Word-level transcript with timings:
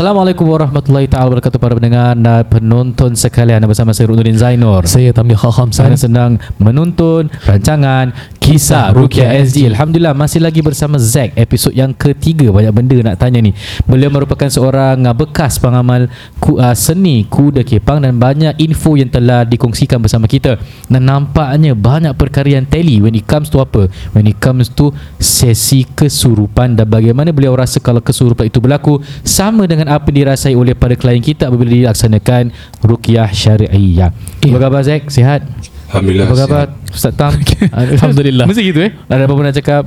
Assalamualaikum 0.00 0.48
warahmatullahi 0.48 1.12
taala 1.12 1.28
wabarakatuh 1.28 1.60
para 1.60 1.76
pendengar 1.76 2.16
dan 2.16 2.40
penonton 2.48 3.12
sekalian 3.12 3.60
bersama 3.68 3.92
saya 3.92 4.08
Runuddin 4.08 4.32
Zainur. 4.32 4.88
Saya 4.88 5.12
Tamil 5.12 5.36
Kham 5.36 5.76
Saya 5.76 5.92
sedang 5.92 6.40
menonton 6.56 7.28
rancangan 7.44 8.08
Kisah 8.50 8.90
Rukia 8.90 9.30
SD. 9.46 9.70
Alhamdulillah 9.70 10.10
masih 10.10 10.42
lagi 10.42 10.58
bersama 10.58 10.98
Zack 10.98 11.38
episod 11.38 11.70
yang 11.70 11.94
ketiga 11.94 12.50
banyak 12.50 12.74
benda 12.74 12.98
nak 12.98 13.22
tanya 13.22 13.38
ni. 13.38 13.54
Beliau 13.86 14.10
merupakan 14.10 14.50
seorang 14.50 15.06
uh, 15.06 15.14
bekas 15.14 15.62
pengamal 15.62 16.10
ku, 16.42 16.58
uh, 16.58 16.74
seni 16.74 17.30
kuda 17.30 17.62
kepang 17.62 18.02
dan 18.02 18.18
banyak 18.18 18.58
info 18.58 18.98
yang 18.98 19.06
telah 19.06 19.46
dikongsikan 19.46 20.02
bersama 20.02 20.26
kita. 20.26 20.58
Dan 20.90 21.06
nampaknya 21.06 21.78
banyak 21.78 22.10
perkara 22.18 22.58
yang 22.58 22.66
tally 22.66 22.98
when 22.98 23.14
it 23.14 23.22
comes 23.22 23.46
to 23.54 23.62
apa? 23.62 23.86
When 24.18 24.26
it 24.26 24.42
comes 24.42 24.66
to 24.74 24.90
sesi 25.22 25.86
kesurupan 25.86 26.74
dan 26.74 26.90
bagaimana 26.90 27.30
beliau 27.30 27.54
rasa 27.54 27.78
kalau 27.78 28.02
kesurupan 28.02 28.50
itu 28.50 28.58
berlaku 28.58 28.98
sama 29.22 29.70
dengan 29.70 29.94
apa 29.94 30.10
dirasai 30.10 30.58
oleh 30.58 30.74
para 30.74 30.98
klien 30.98 31.22
kita 31.22 31.46
apabila 31.46 31.70
dilaksanakan 31.70 32.50
ruqyah 32.82 33.30
syariah. 33.30 34.10
Apa 34.42 34.58
khabar 34.58 34.82
Zack? 34.82 35.06
Sihat? 35.06 35.69
Alhamdulillah. 35.90 36.26
Apa 36.30 36.36
khabar 36.46 36.66
Ustaz 36.94 37.14
Tam? 37.18 37.34
Alhamdulillah. 37.82 38.46
Mesti 38.46 38.62
gitu 38.62 38.80
eh? 38.86 38.90
Ada 39.10 39.26
apa-apa 39.26 39.42
nak 39.50 39.54
cakap? 39.58 39.84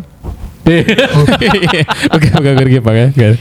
Okey, 0.63 0.79
okey, 2.15 2.31
okey, 2.39 2.51
okey, 2.55 2.79
okey. 2.79 3.31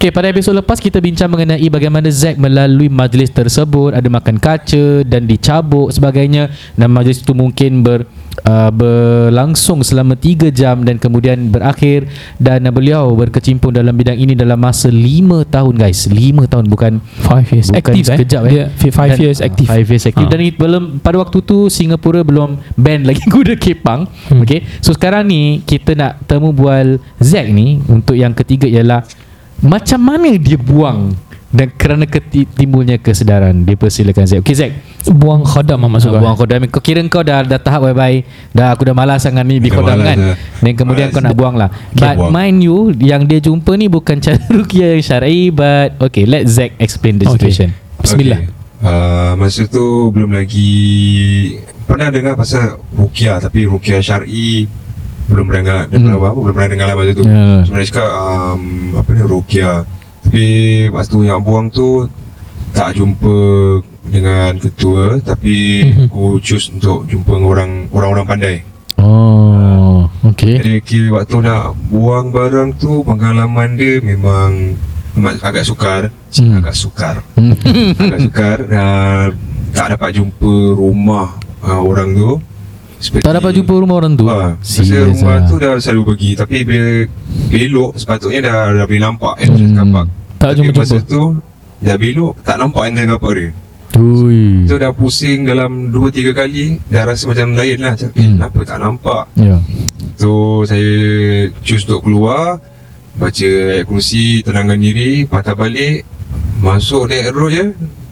Okey, 0.00 0.10
pada 0.16 0.32
episod 0.32 0.56
lepas 0.56 0.80
kita 0.80 0.96
bincang 0.96 1.28
mengenai 1.28 1.68
bagaimana 1.68 2.08
Zack 2.08 2.40
melalui 2.40 2.88
majlis 2.88 3.28
tersebut, 3.28 3.92
ada 3.92 4.08
makan 4.08 4.40
kaca 4.40 5.04
dan 5.04 5.28
dicabuk 5.28 5.92
sebagainya 5.92 6.48
dan 6.80 6.88
majlis 6.88 7.20
itu 7.20 7.36
mungkin 7.36 7.84
ber 7.84 8.08
uh, 8.46 8.70
berlangsung 8.70 9.82
selama 9.84 10.14
3 10.16 10.50
jam 10.54 10.82
dan 10.86 10.96
kemudian 10.96 11.50
berakhir 11.50 12.08
dan 12.40 12.64
uh, 12.66 12.72
beliau 12.72 13.12
berkecimpung 13.12 13.74
dalam 13.74 13.92
bidang 13.94 14.16
ini 14.16 14.32
dalam 14.38 14.58
masa 14.60 14.88
5 14.88 15.46
tahun 15.50 15.74
guys. 15.76 16.08
5 16.08 16.52
tahun 16.52 16.64
bukan 16.70 16.92
5 17.26 17.54
years 17.54 17.68
Bukan 17.70 17.80
aktif 17.80 18.04
sekejap, 18.06 18.42
eh. 18.46 18.48
eh. 18.48 18.52
Dia 18.52 18.64
5 18.92 19.22
years 19.22 19.38
aktif. 19.42 19.66
5 19.68 19.92
years 19.92 20.06
aktif 20.06 20.18
Ha. 20.20 20.26
Dan 20.26 20.42
it 20.42 20.58
belum 20.58 21.00
pada 21.00 21.16
waktu 21.22 21.38
tu 21.40 21.70
Singapura 21.70 22.20
belum 22.26 22.60
ban 22.76 23.00
lagi 23.08 23.22
kuda 23.30 23.56
kepang. 23.56 24.04
Hmm. 24.28 24.42
Okay 24.44 24.66
So 24.84 24.92
sekarang 24.92 25.30
ni 25.30 25.62
kita 25.64 25.96
nak 25.96 26.26
temu 26.26 26.52
bual 26.52 27.00
Zack 27.22 27.46
ni 27.48 27.80
untuk 27.88 28.18
yang 28.18 28.34
ketiga 28.36 28.66
ialah 28.66 29.06
macam 29.60 30.00
mana 30.00 30.34
dia 30.40 30.56
buang 30.56 31.12
dan 31.50 31.66
kerana 31.68 32.04
keti- 32.04 32.46
timbulnya 32.46 32.94
kesedaran 32.96 33.62
dipersilakan 33.62 34.22
Zack. 34.22 34.40
Okay 34.40 34.54
Zack. 34.54 34.72
Buang 35.04 35.42
khadam 35.42 35.78
lah 35.78 35.90
maksud 35.90 36.12
Ah, 36.12 36.18
buang 36.18 36.34
kodam 36.34 36.62
kau 36.66 36.78
kira 36.78 37.02
kau 37.04 37.20
dah 37.20 37.40
dah 37.40 37.56
tahap 37.56 37.82
bye 37.82 37.92
bye 37.92 38.22
dah 38.50 38.70
aku 38.70 38.84
dah 38.84 38.92
malas 38.92 39.18
sangat 39.20 39.42
ni 39.42 39.56
di 39.56 39.66
malas 39.66 39.96
kan 39.96 40.14
dah. 40.14 40.36
dan 40.36 40.72
kemudian 40.72 41.06
Malas. 41.06 41.16
kau 41.16 41.22
nak 41.22 41.34
buang 41.34 41.56
lah 41.56 41.68
Okay, 41.90 41.98
but 41.98 42.14
buang. 42.16 42.30
mind 42.30 42.58
you 42.60 42.76
yang 42.96 43.24
dia 43.24 43.40
jumpa 43.40 43.74
ni 43.74 43.86
bukan 43.86 44.20
cara 44.22 44.38
ruqyah 44.44 44.94
yang 44.94 45.02
syar'i 45.02 45.48
but 45.48 45.98
okay 45.98 46.22
let 46.22 46.46
Zack 46.46 46.76
explain 46.76 47.16
the 47.16 47.26
Okay. 47.26 47.48
situation 47.48 47.74
Bismillah. 47.98 48.40
Okay. 48.40 48.58
Uh, 48.80 49.32
masa 49.34 49.66
tu 49.66 49.84
belum 50.08 50.30
lagi 50.30 50.72
pernah 51.82 52.08
dengar 52.08 52.32
pasal 52.32 52.78
ruqyah 52.90 53.36
tapi 53.38 53.64
ruqyah 53.64 53.98
syar'i 53.98 54.64
belum 55.26 55.44
pernah 55.44 55.62
dengar 55.84 55.84
Hmm. 55.90 56.14
apa, 56.16 56.34
belum 56.36 56.52
pernah 56.52 56.70
dengar 56.70 56.86
lah 56.86 56.96
masa 56.96 57.12
tu. 57.12 57.22
Ya. 57.22 57.62
Sebenarnya 57.62 57.86
cakap 57.88 58.08
um, 58.10 58.62
apa 58.94 59.08
ni 59.10 59.22
ruqyah. 59.22 59.76
Tapi 60.30 60.46
waktu 60.88 61.26
yang 61.26 61.42
buang 61.42 61.66
tu 61.68 62.06
tak 62.70 62.94
jumpa 62.94 63.34
dengan 64.06 64.54
ketua 64.56 65.18
tapi 65.18 65.82
Mhm. 65.82 66.06
aku 66.06 66.38
choose 66.38 66.70
untuk 66.70 67.02
jumpa 67.04 67.34
orang 67.34 67.90
orang-orang 67.90 68.22
pandai. 68.24 68.56
oh 68.96 70.06
okay 70.22 70.62
Jadi 70.62 70.78
kira 70.82 71.18
waktu 71.18 71.34
nak 71.40 71.74
buang 71.90 72.30
barang 72.30 72.78
tu 72.78 73.02
pengalaman 73.02 73.74
dia 73.74 73.98
memang 73.98 74.78
agak 75.42 75.66
sukar, 75.66 76.14
Hmm. 76.30 76.62
agak 76.62 76.78
sukar. 76.78 77.26
Hmm. 77.34 77.58
agak 77.98 78.20
sukar 78.22 78.58
uh, 78.70 79.26
tak 79.72 79.86
dapat 79.90 80.14
jumpa 80.14 80.54
rumah 80.72 81.26
uh, 81.60 81.82
orang 81.82 82.14
tu 82.14 82.38
seperti 83.02 83.26
tak 83.26 83.34
dapat 83.34 83.50
jumpa 83.52 83.74
rumah 83.74 83.98
orang 83.98 84.14
tu 84.14 84.30
Ah, 84.30 84.54
Masa 84.54 84.78
Serious 84.78 85.18
rumah 85.18 85.42
ah. 85.42 85.48
tu 85.50 85.58
dah 85.58 85.74
selalu 85.74 86.14
pergi 86.14 86.30
Tapi 86.36 86.56
bila 86.62 86.86
belok 87.48 87.90
Sepatutnya 87.96 88.40
dah, 88.44 88.58
dah 88.76 88.84
boleh 88.84 89.00
nampak 89.00 89.34
Hmm. 89.40 89.90
Park 89.90 90.08
Tak 90.40 90.48
Tapi 90.50 90.56
jumpa-jumpa. 90.64 90.82
masa 90.82 90.98
tu 91.04 91.22
Dah 91.78 91.96
belok 91.96 92.32
Tak 92.40 92.56
nampak 92.56 92.82
car 92.90 93.18
park 93.18 93.34
dia 93.34 93.50
Ui. 93.92 94.64
So 94.64 94.74
dah 94.74 94.90
pusing 94.90 95.44
dalam 95.44 95.90
2-3 95.90 96.32
kali 96.32 96.80
Dah 96.86 97.04
rasa 97.04 97.26
macam 97.26 97.52
lain 97.52 97.76
lah 97.78 97.92
Macam 97.92 98.08
eh, 98.08 98.22
Hmm. 98.22 98.34
kenapa 98.38 98.58
tak 98.64 98.78
nampak 98.78 99.22
Ya. 99.36 99.56
So 100.16 100.30
saya 100.62 100.92
choose 101.60 101.84
untuk 101.84 102.06
keluar 102.06 102.56
Baca 103.12 103.50
ayat 103.68 103.84
kursi 103.84 104.40
Tenangkan 104.40 104.78
diri 104.78 105.24
Patah 105.24 105.52
balik 105.52 106.06
Masuk 106.58 107.04
naik 107.04 107.28
road 107.30 107.50
je 107.50 107.64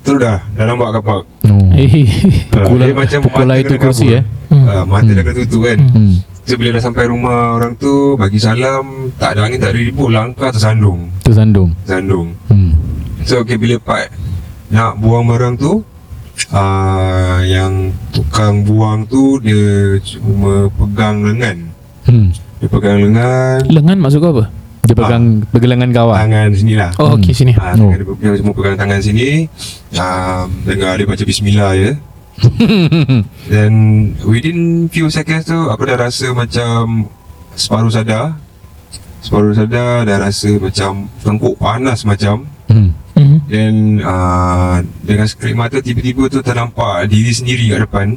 Terus 0.02 0.18
dah 0.18 0.38
Dah 0.50 0.64
nampak 0.64 1.00
park 1.00 1.24
Oh. 1.48 1.72
Eh. 1.72 2.04
Pukul- 2.50 2.82
Dia 2.82 2.92
macam 2.92 3.18
pukul 3.22 3.40
mata 3.40 3.48
lah 3.48 3.56
itu 3.56 3.74
kursi, 3.78 4.04
kabur. 4.04 4.18
eh? 4.18 4.24
Hmm. 4.48 4.66
Ah, 4.66 4.84
Mata 4.84 5.00
Hmm. 5.02 5.16
dah 5.16 5.22
kena 5.22 5.36
tutup 5.38 5.62
kan 5.64 5.78
Hmm. 5.86 6.12
So 6.48 6.56
bila 6.56 6.72
dah 6.72 6.82
sampai 6.82 7.04
rumah 7.06 7.52
orang 7.52 7.76
tu 7.76 8.16
Bagi 8.16 8.40
salam 8.40 9.12
Tak 9.14 9.36
ada 9.36 9.44
angin 9.44 9.60
tak 9.60 9.70
ada 9.70 9.78
ribut 9.78 10.08
Langkah 10.08 10.48
tersandung 10.48 11.12
Tu 11.20 11.30
sandung. 11.30 11.76
Tersandung 11.84 12.32
Hmm. 12.48 12.72
So 13.22 13.44
okay, 13.44 13.60
bila 13.60 13.76
part 13.76 14.08
Nak 14.68 14.96
buang 14.96 15.28
barang 15.28 15.54
tu 15.54 15.84
uh, 16.50 17.38
Yang 17.44 17.92
tukang 18.10 18.64
buang 18.64 19.04
tu 19.04 19.36
Dia 19.38 20.00
cuma 20.00 20.72
pegang 20.72 21.20
lengan 21.22 21.68
Hmm. 22.08 22.32
Dia 22.56 22.66
pegang 22.66 22.96
lengan 22.98 23.60
Lengan 23.68 24.00
maksud 24.00 24.24
kau 24.24 24.32
apa? 24.32 24.48
Dia 24.80 24.96
pegang 24.96 25.44
pergelangan 25.52 25.92
kawat. 25.92 26.16
Tangan 26.24 26.48
sini 26.48 26.72
lah 26.72 26.88
Oh, 26.96 27.20
okey 27.20 27.36
sini. 27.36 27.52
Ah, 27.52 27.76
Oh. 27.76 27.92
dia, 27.92 28.32
cuma 28.40 28.56
pegang 28.56 28.72
tangan 28.72 28.96
sini 28.98 29.44
um, 29.92 30.48
Dengar 30.64 30.96
dia 30.96 31.04
baca 31.04 31.20
bismillah 31.20 31.76
je 31.76 31.92
Dan 33.52 33.72
within 34.22 34.86
few 34.88 35.10
seconds 35.10 35.46
tu 35.46 35.58
Aku 35.68 35.82
dah 35.84 35.98
rasa 35.98 36.30
macam 36.30 37.06
Separuh 37.52 37.90
sadar 37.90 38.38
Separuh 39.18 39.54
sadar 39.54 40.06
Dah 40.06 40.18
rasa 40.22 40.54
macam 40.56 41.10
Tengkuk 41.20 41.58
panas 41.58 42.06
macam 42.06 42.46
hmm. 42.70 42.90
Hmm. 43.18 43.38
Dan 43.50 43.74
uh, 44.00 44.78
Dengan 45.02 45.26
sekelip 45.26 45.58
mata 45.58 45.82
Tiba-tiba 45.82 46.30
tu 46.30 46.38
ternampak 46.38 47.10
Diri 47.10 47.32
sendiri 47.34 47.74
kat 47.74 47.80
depan 47.84 48.08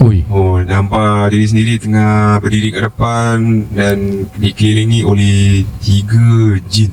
Ui. 0.00 0.24
Oh 0.32 0.56
nampak 0.60 1.28
diri 1.28 1.44
sendiri 1.44 1.76
Tengah 1.76 2.40
berdiri 2.40 2.72
kat 2.72 2.88
depan 2.88 3.36
Dan 3.68 4.24
dikelilingi 4.36 5.04
oleh 5.04 5.64
Tiga 5.80 6.56
jin 6.68 6.92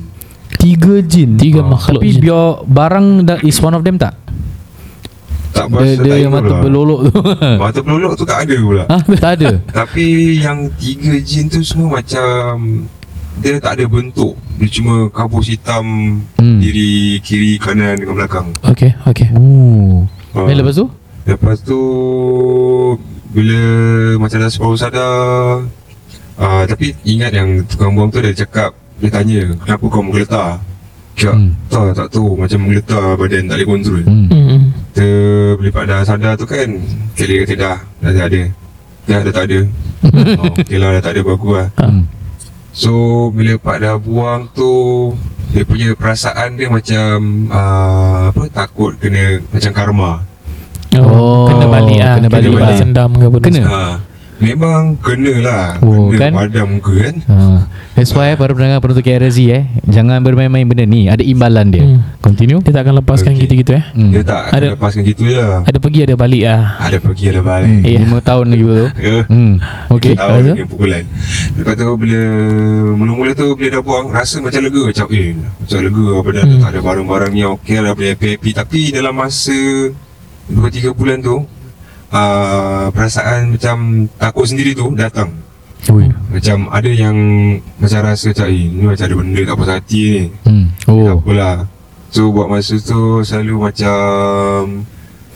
Tiga 0.58 1.00
jin. 1.00 1.38
Tiga 1.38 1.62
Ah, 1.62 1.70
makhluk 1.70 2.02
Tapi 2.02 2.10
jin. 2.12 2.20
biar 2.20 2.46
barang 2.66 3.06
dah 3.24 3.38
is 3.46 3.62
one 3.62 3.72
of 3.72 3.80
them 3.80 3.96
tak? 3.96 4.12
Tak 5.58 5.66
Dia, 5.72 5.90
dia 5.96 6.12
tak 6.12 6.18
yang 6.20 6.32
mata 6.32 6.54
berlolok 6.60 7.00
tu. 7.04 7.12
Mata 7.60 7.78
pelolok 7.80 8.12
tu 8.14 8.22
tak 8.22 8.46
ada 8.46 8.56
pula 8.56 8.82
ha? 8.86 8.96
Tak 9.16 9.32
ada. 9.34 9.50
Tapi 9.74 10.06
yang 10.38 10.70
tiga 10.74 11.18
jin 11.18 11.46
tu 11.46 11.60
semua 11.60 11.98
macam 11.98 12.86
Dia 13.36 13.58
tak 13.58 13.74
ada 13.74 13.84
bentuk 13.84 14.38
Dia 14.54 14.68
cuma 14.70 14.94
kabus 15.08 15.46
hitam 15.48 15.86
Hmm. 16.38 16.58
Diri 16.58 17.18
kiri 17.18 17.58
kanan 17.58 17.98
dengan 17.98 18.14
belakang 18.16 18.48
Okey, 18.64 18.94
okey. 19.04 19.28
Oh. 19.34 20.06
Ah. 20.32 20.46
Dan 20.46 20.54
lepas 20.56 20.74
tu? 20.76 20.86
Lepas 21.24 21.58
tu 21.60 21.80
Bila 23.28 23.60
macam 24.16 24.38
dah 24.38 24.48
separuh 24.48 24.78
sadar 24.78 25.66
uh, 26.36 26.62
Tapi 26.64 26.94
ingat 27.04 27.30
yang 27.32 27.62
tukang 27.64 27.92
buang 27.92 28.08
tu 28.08 28.18
dia 28.18 28.32
cakap 28.32 28.70
Dia 28.96 29.10
tanya 29.10 29.52
Kenapa 29.58 29.84
kau 29.84 30.00
menggeletar 30.00 30.62
Cakap 31.14 31.34
Hmm. 31.34 31.50
hmm. 31.50 31.66
tak 31.68 31.98
tak 31.98 32.08
tahu 32.10 32.38
Macam 32.38 32.58
menggeletar 32.60 33.04
badan 33.14 33.42
tak 33.44 33.56
boleh 33.56 33.68
kontrol 33.68 34.02
Hmm. 34.04 34.60
Kita 34.98 35.54
bila 35.62 35.70
Pak 35.70 35.84
dah 35.86 36.00
sadar 36.02 36.34
tu 36.34 36.42
kan 36.42 36.66
Kelly 37.14 37.46
kata 37.46 37.54
dah 37.54 37.78
Dah 38.02 38.10
tak 38.18 38.26
ada 38.34 38.42
Dah 39.06 39.18
dah 39.22 39.30
tak 39.30 39.44
ada 39.46 39.58
oh, 40.42 40.54
Okay 40.58 40.74
lah 40.74 40.90
dah 40.98 41.02
tak 41.06 41.12
ada 41.14 41.20
bagus 41.22 41.52
lah 41.54 41.68
Hmm. 41.78 42.02
So 42.74 42.90
bila 43.30 43.54
Pak 43.62 43.78
dah 43.78 43.94
buang 43.94 44.50
tu 44.50 45.14
Dia 45.54 45.62
punya 45.62 45.94
perasaan 45.94 46.58
dia 46.58 46.66
macam 46.66 47.46
uh, 47.46 48.34
Apa 48.34 48.50
Takut 48.50 48.98
kena 48.98 49.38
Macam 49.54 49.70
karma 49.70 50.12
Oh, 50.98 51.46
kena 51.46 51.66
balik 51.70 51.98
ah. 52.02 52.14
kena 52.18 52.28
balik 52.32 52.50
balas 52.58 52.74
lah. 52.74 52.78
dendam 52.82 53.10
ke 53.14 53.24
apa. 53.28 53.38
Kena? 53.44 53.62
ha, 53.70 53.82
Memang 54.38 54.94
kena 54.96 55.34
lah 55.40 55.64
Oh, 55.80 56.08
Kena 56.08 56.20
kan? 56.20 56.32
padam 56.38 56.66
muka 56.72 56.94
kan 56.96 57.14
Ha. 57.26 57.36
That's 57.92 58.12
why 58.12 58.30
para 58.32 58.50
pendengar 58.50 58.78
penonton 58.78 59.02
KRZ 59.02 59.38
eh 59.48 59.62
Jangan 59.84 60.22
bermain-main 60.22 60.62
benda 60.62 60.84
ni 60.84 61.06
Ada 61.06 61.20
imbalan 61.20 61.66
dia 61.68 61.82
Hmm. 61.82 61.98
Continue 62.18 62.60
Dia 62.60 62.70
tak 62.70 62.86
akan 62.86 63.02
lepaskan 63.02 63.32
Okey. 63.32 63.42
gitu-gitu 63.42 63.72
eh. 63.72 63.82
hmm. 63.90 64.10
Dia 64.10 64.22
tak 64.22 64.42
Ada- 64.44 64.54
ada. 64.54 64.66
lepaskan 64.72 65.02
gitu 65.04 65.22
je 65.24 65.34
lah 65.34 65.62
Ada 65.62 65.78
pergi 65.78 66.00
ada 66.00 66.14
balik 66.14 66.42
ah. 66.44 66.62
Ada 66.78 66.96
pergi 66.98 67.24
ada 67.26 67.40
hmm. 67.40 67.48
balik 67.48 67.78
Ya. 67.84 67.98
Lima 67.98 68.18
tahun 68.20 68.46
lagi 68.48 68.62
tu 68.62 68.86
Ya 68.96 69.16
hmm. 69.24 69.52
Okay 69.90 70.12
Tahu 70.14 70.22
lepas 70.24 70.38
tu? 70.38 70.54
dengan 70.54 70.68
pukulan 70.68 71.02
Lepas 71.52 71.74
tu 71.74 71.88
bila 71.96 72.20
Mula-mula 72.94 73.30
tu 73.32 73.46
bila 73.52 73.68
dah 73.70 73.82
buang 73.82 74.06
Rasa 74.08 74.36
macam 74.38 74.60
lega 74.60 74.82
Macam 74.84 75.06
eh 75.10 75.28
Macam 75.34 75.78
lega 75.80 76.04
apa 76.14 76.30
dah 76.30 76.44
Hmm. 76.48 76.60
Tak 76.60 76.70
ada 76.70 76.80
barang-barang 76.80 77.32
yang 77.34 77.50
okey 77.56 77.76
lah 77.76 77.92
Boleh 77.92 78.14
happy-happy 78.14 78.50
Tapi 78.52 78.80
dalam 78.90 79.12
masa 79.12 79.58
2-3 80.46 80.54
bulan 80.92 81.18
tu 81.18 81.42
uh, 82.10 82.86
Perasaan 82.88 83.52
macam 83.52 83.76
Takut 84.12 84.44
sendiri 84.44 84.72
tu 84.72 84.92
Datang 84.92 85.30
Ui. 85.88 86.04
Macam 86.28 86.68
ada 86.68 86.86
yang 86.86 87.16
Macam 87.76 88.00
rasa 88.02 88.28
macam 88.28 88.46
Eh 88.46 88.66
ni 88.66 88.84
macam 88.84 89.04
ada 89.04 89.16
benda 89.16 89.40
tak 89.42 89.54
puas 89.54 89.70
hati 89.70 90.00
ni 90.02 90.22
Hmm. 90.42 90.66
Tak 90.78 90.90
Oh 90.90 91.16
apalah 91.16 91.56
So 92.08 92.28
buat 92.28 92.46
masa 92.46 92.74
tu 92.76 93.22
Selalu 93.22 93.54
macam 93.62 94.82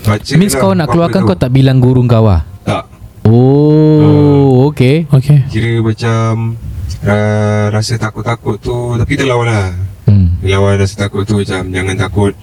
Baca 0.03 0.33
Means 0.35 0.53
lah, 0.53 0.61
kau 0.61 0.73
nak 0.73 0.89
keluarkan 0.89 1.21
tu. 1.23 1.29
kau 1.29 1.39
tak 1.39 1.51
bilang 1.51 1.79
guru 1.79 2.03
kau 2.05 2.27
ah? 2.27 2.43
Tak 2.63 2.85
Oh, 3.25 4.67
okay. 4.67 5.07
Okay 5.09 5.47
Kira 5.47 5.79
macam 5.79 6.59
uh, 7.03 7.67
Rasa 7.71 7.95
takut-takut 7.97 8.59
tu 8.59 8.77
Tapi 8.95 9.11
kita 9.11 9.25
lawan 9.25 9.49
lah 9.49 9.69
Hmm. 10.03 10.35
Lawan 10.43 10.77
rasa 10.77 11.07
takut 11.07 11.23
tu 11.23 11.39
Macam 11.39 11.71
jangan 11.71 11.95
takut 11.97 12.35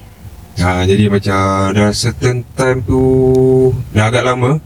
ha, 0.60 0.84
Jadi 0.84 1.08
macam 1.08 1.40
Dah 1.70 1.90
certain 1.90 2.44
time 2.50 2.80
tu 2.82 3.02
Dah 3.90 4.08
agak 4.08 4.24
lama 4.24 4.60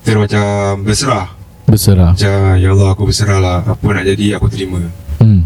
Kita 0.00 0.16
macam 0.16 0.44
berserah 0.82 1.26
Berserah. 1.64 2.12
Macam 2.12 2.38
Ya 2.54 2.68
Allah 2.68 2.88
aku 2.88 3.02
berserah 3.04 3.38
lah 3.38 3.56
Apa 3.62 3.86
nak 3.90 4.04
jadi 4.06 4.34
aku 4.34 4.48
terima 4.48 4.80
Hmm. 5.18 5.42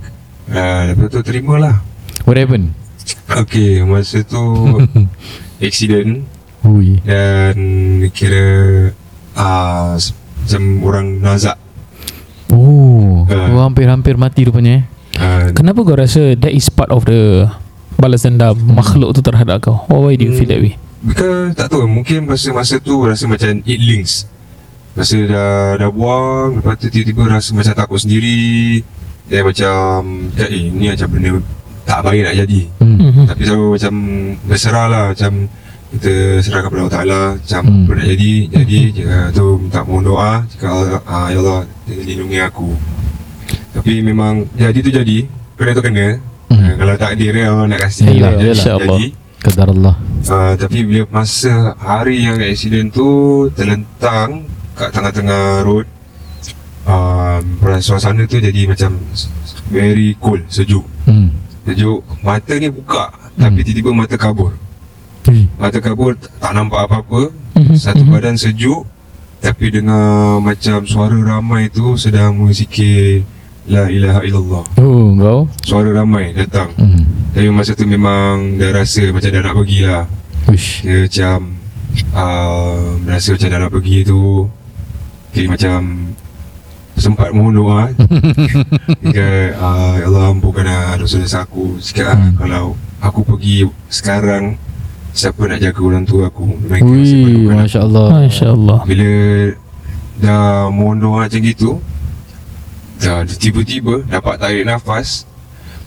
ha, 0.48 0.84
Lepas 0.86 1.08
tu 1.08 1.20
terima 1.22 1.56
lah 1.56 1.74
What 2.22 2.36
happened? 2.36 2.76
Okay 3.26 3.80
Masa 3.80 4.20
tu 4.20 4.38
Accident 5.58 6.22
Ui. 6.62 7.00
Dan 7.02 7.56
Kira 8.10 8.46
uh, 9.34 9.96
Macam 9.96 10.62
orang 10.82 11.06
nazak 11.18 11.56
Oh, 12.52 13.24
Ah. 13.24 13.48
kau 13.48 13.64
hampir-hampir 13.64 14.14
mati 14.14 14.44
rupanya 14.44 14.72
eh. 14.76 14.84
uh, 15.16 15.48
Kenapa 15.50 15.80
kau 15.80 15.96
rasa 15.96 16.36
That 16.36 16.52
is 16.52 16.68
part 16.68 16.92
of 16.92 17.08
the 17.08 17.48
Balas 18.02 18.26
dendam. 18.26 18.58
Makhluk 18.58 19.14
tu 19.14 19.22
terhadap 19.22 19.62
kau. 19.62 19.86
Why 19.86 20.18
do 20.18 20.26
you 20.26 20.34
feel 20.34 20.50
that 20.50 20.58
way? 20.58 20.74
Because 20.98 21.54
tak 21.54 21.70
tahu. 21.70 21.86
Mungkin 21.86 22.26
masa-masa 22.26 22.78
tu 22.78 23.06
Rasa 23.06 23.26
macam 23.26 23.62
it 23.62 23.78
links. 23.78 24.26
Rasa 24.92 25.18
dah, 25.22 25.50
dah 25.76 25.90
buang 25.90 26.58
Lepas 26.58 26.78
tu 26.78 26.90
tiba-tiba 26.90 27.30
rasa 27.32 27.54
macam 27.54 27.72
takut 27.72 27.98
sendiri. 27.98 28.82
Dan 29.30 29.46
macam 29.46 30.02
Eh 30.34 30.66
ni 30.68 30.90
macam 30.90 31.08
benda 31.08 31.30
Tak 31.82 31.98
baik 32.02 32.22
nak 32.22 32.34
jadi. 32.42 32.60
Hmm. 32.82 32.98
Mhm. 32.98 33.24
Tapi 33.30 33.42
selalu 33.42 33.66
macam 33.78 33.94
Berserah 34.44 34.86
lah. 34.86 35.04
Macam 35.10 35.32
Kita 35.92 36.12
serahkan 36.38 36.64
kepada 36.66 36.80
Allah 36.80 36.94
Ta'ala 36.94 37.20
Macam 37.38 37.62
Hmm. 37.62 37.82
apa 37.82 37.90
nak 37.94 38.06
jadi 38.08 38.32
Jadi. 38.50 38.78
Jika 38.92 39.16
tu 39.30 39.46
minta 39.56 39.80
mohon 39.82 40.02
doa 40.02 40.32
Jika 40.50 40.66
ah, 41.02 41.30
Ya 41.30 41.38
Allah 41.38 41.60
lindungi 41.86 42.38
aku. 42.38 42.68
Tapi 43.72 44.02
memang 44.02 44.42
Jadi 44.52 44.78
tu 44.80 44.90
jadi. 44.90 45.18
Kena 45.54 45.70
tu 45.72 45.82
kena 45.82 46.06
Hmm. 46.52 46.76
Kalau 46.76 46.94
takdir 47.00 47.32
Allah 47.40 47.66
nak 47.66 47.80
kasih 47.88 48.04
Yelah, 48.12 48.32
jadi, 48.36 48.44
yelah. 48.44 48.56
InsyaAllah. 48.56 48.98
jadi. 49.00 49.06
Kadar 49.42 49.68
Allah. 49.74 49.94
Uh, 50.22 50.52
tapi 50.54 50.78
bila 50.86 51.02
masa 51.10 51.74
hari 51.80 52.22
yang 52.22 52.38
accident 52.38 52.94
tu 52.94 53.08
terlentang 53.58 54.46
kat 54.78 54.94
tengah-tengah 54.94 55.66
road 55.66 55.86
um, 56.86 57.42
suasana 57.82 58.22
tu 58.30 58.38
jadi 58.38 58.70
macam 58.70 59.02
very 59.72 60.14
cold, 60.22 60.46
sejuk. 60.46 60.86
Hmm. 61.10 61.34
Sejuk, 61.66 62.06
mata 62.22 62.54
ni 62.54 62.70
buka 62.70 63.10
tapi 63.34 63.64
tiba-tiba 63.64 63.90
mata 63.96 64.14
kabur. 64.14 64.52
Mata 65.58 65.78
kabur 65.80 66.14
tak 66.18 66.52
nampak 66.52 66.86
apa-apa, 66.86 67.32
Mhm, 67.52 67.76
satu 67.76 68.02
mhm. 68.04 68.12
badan 68.16 68.36
sejuk 68.36 68.88
tapi 69.42 69.74
dengar 69.74 70.38
macam 70.38 70.86
suara 70.86 71.18
ramai 71.18 71.66
tu 71.68 71.98
sedang 71.98 72.32
menzikir 72.32 73.26
La 73.62 73.86
ilaha 73.86 74.20
illallah. 74.26 74.64
Oh, 74.76 75.14
kau. 75.14 75.40
Suara 75.62 75.94
ramai 75.94 76.34
datang. 76.34 76.74
Hmm. 76.74 77.06
Tapi 77.30 77.46
masa 77.48 77.72
tu 77.72 77.86
memang 77.86 78.58
dah 78.58 78.74
rasa 78.74 79.06
macam 79.08 79.30
dah 79.30 79.42
nak 79.42 79.54
pergi 79.54 79.78
lah. 79.86 80.04
Uish. 80.50 80.82
Dia 80.82 81.06
macam 81.06 81.38
uh, 82.12 82.98
Rasa 83.06 83.28
macam 83.32 83.48
dah 83.48 83.60
nak 83.62 83.70
pergi 83.70 83.98
tu 84.02 84.50
Okay 85.30 85.46
macam 85.46 85.78
Sempat 86.92 87.30
mohon 87.30 87.54
doa 87.54 87.86
Jika 89.00 89.26
uh, 89.54 89.94
Ya 89.96 90.04
Allah 90.04 90.24
ampunkanlah 90.28 90.98
dosa-dosa 90.98 91.46
aku 91.46 91.78
Cakap 91.78 92.18
Hmm. 92.18 92.26
hmm. 92.26 92.36
kalau 92.36 92.64
Aku 93.00 93.22
pergi 93.22 93.70
sekarang 93.86 94.58
Siapa 95.14 95.46
nak 95.46 95.62
jaga 95.62 95.78
orang 95.78 96.02
tua 96.02 96.26
aku 96.26 96.42
Mereka 96.42 96.90
Ui. 96.90 97.46
Masya 97.46 97.80
Allah. 97.80 98.08
Masya 98.18 98.46
Allah 98.50 98.78
Bila 98.82 99.10
Dah 100.18 100.42
mohon 100.68 100.98
doa 100.98 101.16
macam 101.22 101.38
gitu 101.38 101.78
Dah 103.02 103.26
tiba-tiba 103.26 104.06
Dapat 104.06 104.34
tarik 104.38 104.64
nafas 104.64 105.26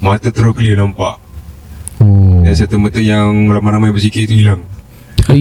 Mata 0.04 0.28
terus 0.30 0.52
clear 0.52 0.76
nampak 0.76 1.24
Oh. 2.04 2.44
Dan 2.44 2.52
satu 2.52 2.76
mata 2.76 3.00
yang 3.00 3.48
ramai-ramai 3.48 3.88
berzikir 3.96 4.28
tu 4.28 4.36
hilang 4.36 4.60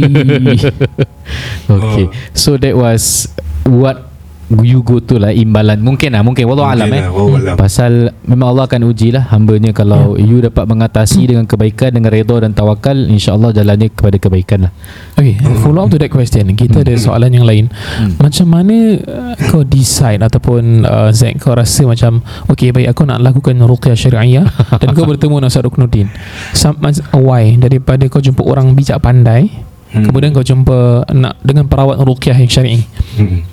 okay. 1.69 2.07
So 2.33 2.57
that 2.57 2.79
was 2.79 3.29
what 3.67 4.14
you 4.61 4.81
go 4.81 4.99
to 4.99 5.17
lah 5.17 5.31
imbalan 5.31 5.81
mungkin 5.81 6.13
lah 6.13 6.21
mungkin 6.21 6.45
wallahu 6.45 6.69
alam 6.69 6.87
eh 6.89 7.01
lah, 7.01 7.11
wallahu 7.11 7.41
alam. 7.41 7.57
pasal 7.57 7.93
memang 8.23 8.53
Allah 8.53 8.65
akan 8.65 8.81
uji 8.87 9.11
lah 9.11 9.27
hambanya 9.29 9.73
kalau 9.73 10.15
Ya. 10.15 10.23
you 10.23 10.39
dapat 10.39 10.65
mengatasi 10.65 11.27
dengan 11.27 11.43
kebaikan 11.45 11.91
dengan 11.91 12.11
redha 12.11 12.37
dan 12.39 12.53
tawakal 12.53 12.95
insyaallah 12.95 13.51
jalannya 13.51 13.89
kepada 13.89 14.17
kebaikan 14.17 14.69
lah 14.69 14.73
Okay 15.15 15.35
Follow 15.57 15.81
up 15.81 15.89
to 15.89 15.97
that 15.97 16.09
question 16.09 16.45
Kita 16.53 16.81
ada 16.81 16.95
soalan 16.95 17.31
yang 17.31 17.43
lain 17.43 17.67
Hmm. 17.95 18.19
Macam 18.19 18.47
mana 18.47 18.75
uh, 18.99 19.35
Kau 19.49 19.63
decide 19.63 20.19
Ataupun 20.19 20.83
uh, 20.83 21.09
Zack 21.09 21.39
Kau 21.39 21.55
rasa 21.55 21.85
macam 21.85 22.21
Okay 22.47 22.69
baik 22.69 22.91
aku 22.91 23.03
nak 23.05 23.19
lakukan 23.19 23.55
Ruqyah 23.57 23.95
syariah 23.95 24.45
Dan 24.77 24.91
kau 24.91 25.07
bertemu 25.07 25.39
dengan 25.39 25.49
Ustaz 25.49 25.63
Ruknuddin 25.63 26.11
Some, 26.53 26.83
Why 27.15 27.55
Daripada 27.55 28.05
kau 28.07 28.19
jumpa 28.19 28.43
orang 28.43 28.75
bijak 28.75 28.99
pandai 28.99 29.49
Hmm. 29.89 30.03
Kemudian 30.03 30.31
kau 30.31 30.43
jumpa 30.43 30.75
Nak 31.09 31.39
dengan 31.41 31.65
perawat 31.65 31.97
Ruqyah 31.97 32.35
yang 32.37 32.51
syari'i 32.51 32.83
Hmm. 33.15 33.47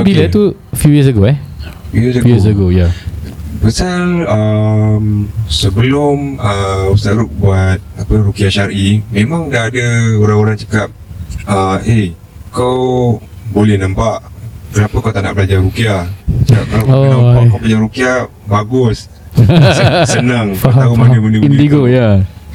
Bila 0.00 0.28
tu 0.28 0.42
few 0.72 0.90
years 0.90 1.06
ago 1.06 1.24
eh? 1.24 1.36
Years 1.90 2.20
few 2.20 2.30
years 2.30 2.44
ago. 2.44 2.68
yeah. 2.68 2.92
Pasal 3.58 4.22
um, 4.24 5.26
sebelum 5.46 6.38
uh, 6.38 6.94
Ustaz 6.94 7.12
Ruk 7.12 7.26
buat 7.34 7.82
apa 7.98 8.12
Rukiah 8.14 8.46
Syari 8.48 9.02
Memang 9.10 9.50
dah 9.50 9.66
ada 9.66 9.82
orang-orang 10.14 10.54
cakap 10.54 10.94
uh, 11.42 11.74
Eh 11.82 12.14
kau 12.48 13.18
boleh 13.50 13.74
nampak 13.74 14.22
Kenapa 14.70 14.94
kau 15.00 15.10
tak 15.10 15.26
nak 15.26 15.34
belajar 15.34 15.58
Rukiah? 15.58 16.06
Cakap, 16.46 16.64
Kalau 16.70 16.84
kau 16.86 16.94
Oh, 16.94 17.10
nampak 17.10 17.34
eh. 17.34 17.48
kau 17.50 17.58
belajar 17.58 17.78
Rukiah 17.82 18.18
Bagus. 18.46 18.98
Sen- 19.74 20.06
Senang. 20.06 20.48
Kau 20.54 20.70
Faham, 20.70 20.78
tahu 20.78 20.92
mana 20.94 21.16
benda-benda 21.18 21.50
indigo 21.50 21.82
ya. 21.84 22.08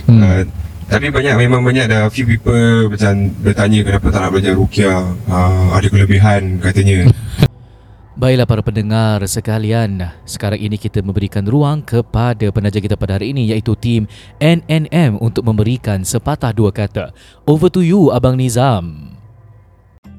Hmm. 0.07 0.19
Uh, 0.19 0.41
tapi 0.87 1.09
banyak 1.09 1.35
memang 1.37 1.61
banyak 1.63 1.85
ada 1.87 2.07
few 2.09 2.27
people 2.27 2.89
macam 2.89 3.31
bertanya 3.41 3.79
kenapa 3.83 4.07
tak 4.11 4.19
nak 4.23 4.31
belajar 4.31 4.53
rukyah 4.55 5.01
uh, 5.27 5.67
ada 5.75 5.87
kelebihan 5.87 6.59
katanya. 6.59 7.07
Baiklah 8.13 8.45
para 8.45 8.61
pendengar 8.61 9.25
sekalian 9.25 10.13
Sekarang 10.21 10.61
ini 10.61 10.77
kita 10.77 11.01
memberikan 11.01 11.41
ruang 11.49 11.81
kepada 11.81 12.45
penaja 12.53 12.77
kita 12.77 12.93
pada 12.93 13.17
hari 13.17 13.33
ini 13.33 13.49
Iaitu 13.49 13.73
tim 13.73 14.05
NNM 14.37 15.17
untuk 15.17 15.41
memberikan 15.41 16.05
sepatah 16.05 16.53
dua 16.53 16.69
kata. 16.69 17.09
Over 17.49 17.73
to 17.73 17.81
you 17.81 18.13
Abang 18.13 18.37
Nizam 18.37 19.17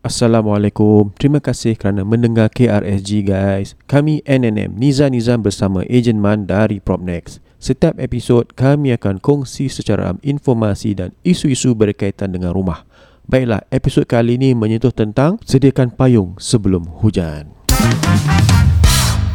Assalamualaikum. 0.00 1.12
Terima 1.20 1.44
kasih 1.44 1.76
kerana 1.76 2.08
mendengar 2.08 2.48
KRSG 2.48 3.20
guys. 3.20 3.76
Kami 3.84 4.24
NNM 4.24 4.72
Niza 4.72 5.12
Nizam 5.12 5.44
bersama 5.44 5.84
Ejen 5.92 6.16
Man 6.16 6.48
dari 6.48 6.80
Propnex. 6.80 7.36
Setiap 7.60 8.00
episod 8.00 8.48
kami 8.56 8.96
akan 8.96 9.20
kongsi 9.20 9.68
secara 9.68 10.16
informasi 10.24 10.96
dan 10.96 11.12
isu-isu 11.20 11.76
berkaitan 11.76 12.32
dengan 12.32 12.56
rumah. 12.56 12.88
Baiklah, 13.28 13.60
episod 13.68 14.08
kali 14.08 14.40
ini 14.40 14.56
menyentuh 14.56 14.88
tentang 14.88 15.36
sediakan 15.44 15.92
payung 15.92 16.32
sebelum 16.40 16.88
hujan. 17.04 17.52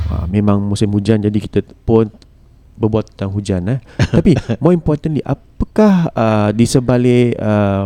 Ha, 0.10 0.25
memang 0.25 0.65
musim 0.65 0.89
hujan 0.89 1.22
jadi 1.22 1.38
kita 1.45 1.62
pun 1.86 2.10
berbuat 2.74 3.13
tentang 3.13 3.38
hujan 3.38 3.69
eh. 3.69 3.79
Tapi 4.17 4.34
more 4.57 4.74
importantly, 4.74 5.22
apakah 5.22 6.10
uh, 6.10 6.50
di 6.50 6.65
sebalik 6.65 7.38
uh, 7.38 7.86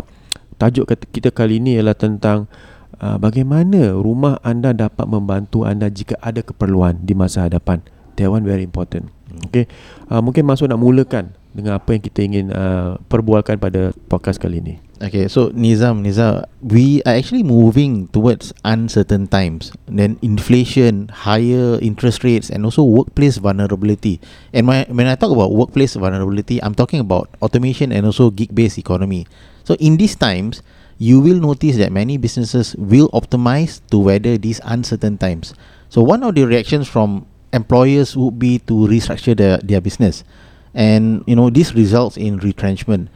tajuk 0.59 0.91
kita 1.15 1.31
kali 1.31 1.63
ini 1.63 1.79
ialah 1.79 1.95
tentang 1.95 2.51
uh, 2.99 3.15
bagaimana 3.15 3.95
rumah 3.95 4.37
anda 4.43 4.75
dapat 4.75 5.07
membantu 5.07 5.63
anda 5.63 5.87
jika 5.87 6.19
ada 6.19 6.43
keperluan 6.43 6.99
di 7.01 7.15
masa 7.15 7.47
hadapan. 7.47 7.79
That 8.19 8.27
one 8.27 8.43
very 8.43 8.67
important. 8.67 9.15
Okay. 9.47 9.71
Uh, 10.11 10.19
mungkin 10.19 10.43
masuk 10.43 10.67
nak 10.67 10.83
mulakan 10.83 11.31
dengan 11.55 11.79
apa 11.79 11.95
yang 11.95 12.03
kita 12.03 12.19
ingin 12.21 12.51
uh, 12.51 12.99
perbualkan 13.07 13.57
pada 13.57 13.95
podcast 14.11 14.37
kali 14.37 14.59
ini. 14.59 14.88
Okay, 14.99 15.29
so 15.31 15.47
Nizam, 15.55 16.03
Nizam, 16.03 16.43
we 16.59 16.99
are 17.07 17.15
actually 17.15 17.41
moving 17.41 18.09
towards 18.09 18.51
uncertain 18.65 19.27
times. 19.31 19.71
Then 19.87 20.19
inflation, 20.21 21.07
higher 21.07 21.79
interest 21.79 22.25
rates, 22.25 22.49
and 22.51 22.65
also 22.67 22.83
workplace 22.83 23.37
vulnerability. 23.39 24.19
And 24.51 24.67
when 24.67 24.83
when 24.91 25.07
I 25.07 25.15
talk 25.15 25.31
about 25.31 25.55
workplace 25.55 25.95
vulnerability, 25.95 26.59
I'm 26.59 26.75
talking 26.75 26.99
about 26.99 27.31
automation 27.39 27.95
and 27.95 28.03
also 28.03 28.27
gig-based 28.27 28.75
economy. 28.75 29.23
So 29.63 29.79
in 29.79 29.95
these 29.95 30.19
times, 30.19 30.59
you 30.99 31.23
will 31.23 31.39
notice 31.39 31.79
that 31.79 31.95
many 31.95 32.19
businesses 32.19 32.75
will 32.75 33.07
optimize 33.15 33.79
to 33.95 34.03
weather 34.03 34.35
these 34.35 34.59
uncertain 34.67 35.15
times. 35.15 35.55
So 35.87 36.03
one 36.03 36.27
of 36.27 36.35
the 36.35 36.43
reactions 36.43 36.91
from 36.91 37.23
employers 37.55 38.19
would 38.19 38.35
be 38.35 38.59
to 38.67 38.73
restructure 38.83 39.31
their, 39.31 39.63
their 39.63 39.79
business. 39.79 40.27
And 40.75 41.23
you 41.25 41.39
know 41.39 41.49
this 41.49 41.71
results 41.71 42.19
in 42.19 42.43
retrenchment. 42.43 43.07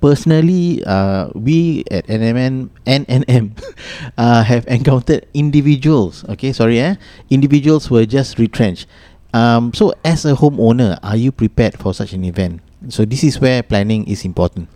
Personally, 0.00 0.80
uh, 0.84 1.28
we 1.36 1.84
at 1.92 2.08
NMN 2.08 2.72
NNM 2.88 3.52
uh, 4.18 4.42
have 4.42 4.64
encountered 4.66 5.28
individuals. 5.36 6.24
Okay, 6.32 6.56
sorry, 6.56 6.80
eh, 6.80 6.96
individuals 7.28 7.92
were 7.92 8.08
just 8.08 8.40
retrenched. 8.40 8.88
Um, 9.30 9.70
so 9.70 9.92
as 10.02 10.24
a 10.24 10.34
homeowner, 10.34 10.98
are 11.04 11.20
you 11.20 11.30
prepared 11.30 11.76
for 11.78 11.92
such 11.92 12.16
an 12.16 12.24
event? 12.24 12.64
So 12.88 13.04
this 13.04 13.22
is 13.22 13.38
where 13.38 13.60
planning 13.62 14.08
is 14.08 14.24
important. 14.24 14.72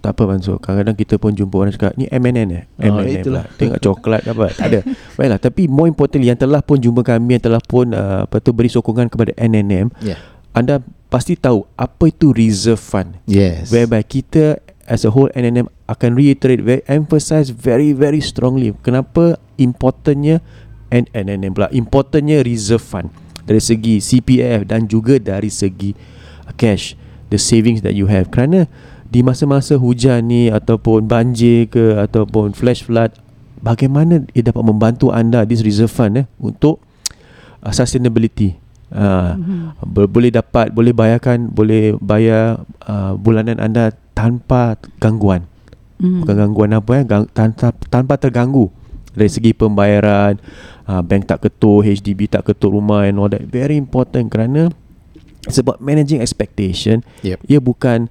Tak 0.00 0.16
apa 0.16 0.32
Mansur 0.32 0.56
Kadang-kadang 0.56 0.96
kita 0.96 1.20
pun 1.20 1.36
jumpa 1.36 1.60
orang 1.60 1.76
cakap 1.76 1.92
Ni 2.00 2.08
MNN 2.08 2.48
eh 2.56 2.64
Oh, 2.88 3.04
MNN 3.04 3.20
itulah. 3.20 3.44
pula 3.44 3.58
Tengok 3.60 3.78
coklat 3.84 4.24
apa 4.24 4.48
Tak 4.48 4.66
ada 4.72 4.80
Baiklah 5.20 5.36
Tapi 5.36 5.68
more 5.68 5.92
importantly 5.92 6.32
Yang 6.32 6.48
telah 6.48 6.64
pun 6.64 6.80
jumpa 6.80 7.04
kami 7.04 7.36
Yang 7.36 7.52
telah 7.52 7.60
pun 7.60 7.92
uh, 7.92 8.24
Apa 8.24 8.40
tu 8.40 8.56
Beri 8.56 8.72
sokongan 8.72 9.12
kepada 9.12 9.36
NNM 9.36 9.92
Yeah. 10.00 10.16
Anda 10.56 10.82
pasti 11.10 11.38
tahu 11.38 11.66
Apa 11.78 12.10
itu 12.10 12.34
reserve 12.34 12.80
fund. 12.80 13.18
Yes. 13.26 13.70
Whereby 13.70 14.02
kita 14.02 14.58
As 14.90 15.06
a 15.06 15.10
whole 15.14 15.30
NNM 15.34 15.70
Akan 15.86 16.18
reiterate 16.18 16.62
very, 16.62 16.82
Emphasize 16.90 17.54
very 17.54 17.94
very 17.94 18.18
strongly 18.22 18.74
Kenapa 18.82 19.38
Importantnya 19.60 20.42
and 20.90 21.06
NNM 21.14 21.54
pula 21.54 21.70
Importantnya 21.70 22.42
reserve 22.42 22.82
fund. 22.82 23.08
Dari 23.46 23.62
segi 23.62 24.02
CPF 24.02 24.66
Dan 24.66 24.90
juga 24.90 25.18
dari 25.18 25.50
segi 25.50 25.94
Cash 26.58 26.98
The 27.30 27.38
savings 27.38 27.86
that 27.86 27.94
you 27.94 28.10
have. 28.10 28.26
Kerana 28.34 28.66
di 29.10 29.26
masa-masa 29.26 29.74
hujan 29.74 30.30
ni 30.30 30.54
ataupun 30.54 31.10
banjir 31.10 31.66
ke 31.66 31.98
ataupun 31.98 32.54
flash 32.54 32.86
flood 32.86 33.10
bagaimana 33.58 34.22
ia 34.32 34.46
dapat 34.46 34.62
membantu 34.62 35.10
anda 35.10 35.42
this 35.42 35.66
reserve 35.66 35.90
fund 35.90 36.22
eh 36.22 36.26
untuk 36.38 36.78
uh, 37.66 37.74
sustainability 37.74 38.54
uh, 38.94 39.34
mm-hmm. 39.36 39.86
boleh 40.10 40.30
dapat 40.30 40.70
boleh 40.74 40.92
bayarkan 40.94 41.50
boleh 41.50 41.96
bayar 41.98 42.62
uh, 42.86 43.14
bulanan 43.14 43.58
anda 43.58 43.94
tanpa 44.14 44.76
gangguan 44.98 45.46
Mm. 46.00 46.24
bukan 46.24 46.32
gangguan 46.32 46.72
apa 46.72 46.90
eh 46.96 47.04
gang, 47.04 47.28
tanpa 47.28 47.76
tanpa 47.92 48.16
terganggu 48.16 48.72
dari 49.12 49.28
segi 49.28 49.52
pembayaran 49.52 50.40
uh, 50.88 51.04
bank 51.04 51.28
tak 51.28 51.44
ketuk 51.44 51.84
HDB 51.84 52.24
tak 52.24 52.48
ketuk 52.48 52.72
rumah 52.72 53.04
and 53.04 53.20
all 53.20 53.28
that 53.28 53.44
very 53.44 53.76
important 53.76 54.32
kerana 54.32 54.72
it's 55.44 55.60
about 55.60 55.76
managing 55.76 56.24
expectation 56.24 57.04
Yep. 57.20 57.44
ia 57.44 57.60
bukan 57.60 58.08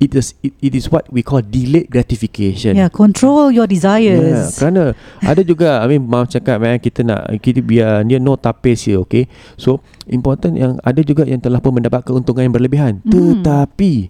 it 0.00 0.16
is 0.16 0.32
it, 0.40 0.56
it 0.58 0.72
is 0.72 0.88
what 0.88 1.04
we 1.12 1.20
call 1.20 1.44
delayed 1.44 1.86
gratification 1.86 2.72
Yeah, 2.72 2.88
control 2.88 3.52
your 3.52 3.68
Yeah, 3.68 3.76
desires. 3.76 4.56
kerana 4.56 4.96
ada 5.20 5.44
juga 5.44 5.84
I 5.84 5.86
mean 5.92 6.08
mau 6.08 6.24
cakap 6.24 6.56
man, 6.56 6.80
kita 6.80 7.04
nak 7.04 7.28
kita 7.38 7.60
biar 7.60 8.02
dia 8.02 8.16
no 8.16 8.34
tapis 8.34 8.88
here 8.88 8.96
okay. 8.96 9.28
So 9.54 9.84
important 10.08 10.56
yang 10.56 10.80
ada 10.80 11.04
juga 11.04 11.28
yang 11.28 11.38
telah 11.38 11.60
pun 11.60 11.76
mendapat 11.76 12.00
keuntungan 12.02 12.48
yang 12.48 12.54
berlebihan 12.56 13.04
Mhm. 13.04 13.12
tetapi 13.44 14.08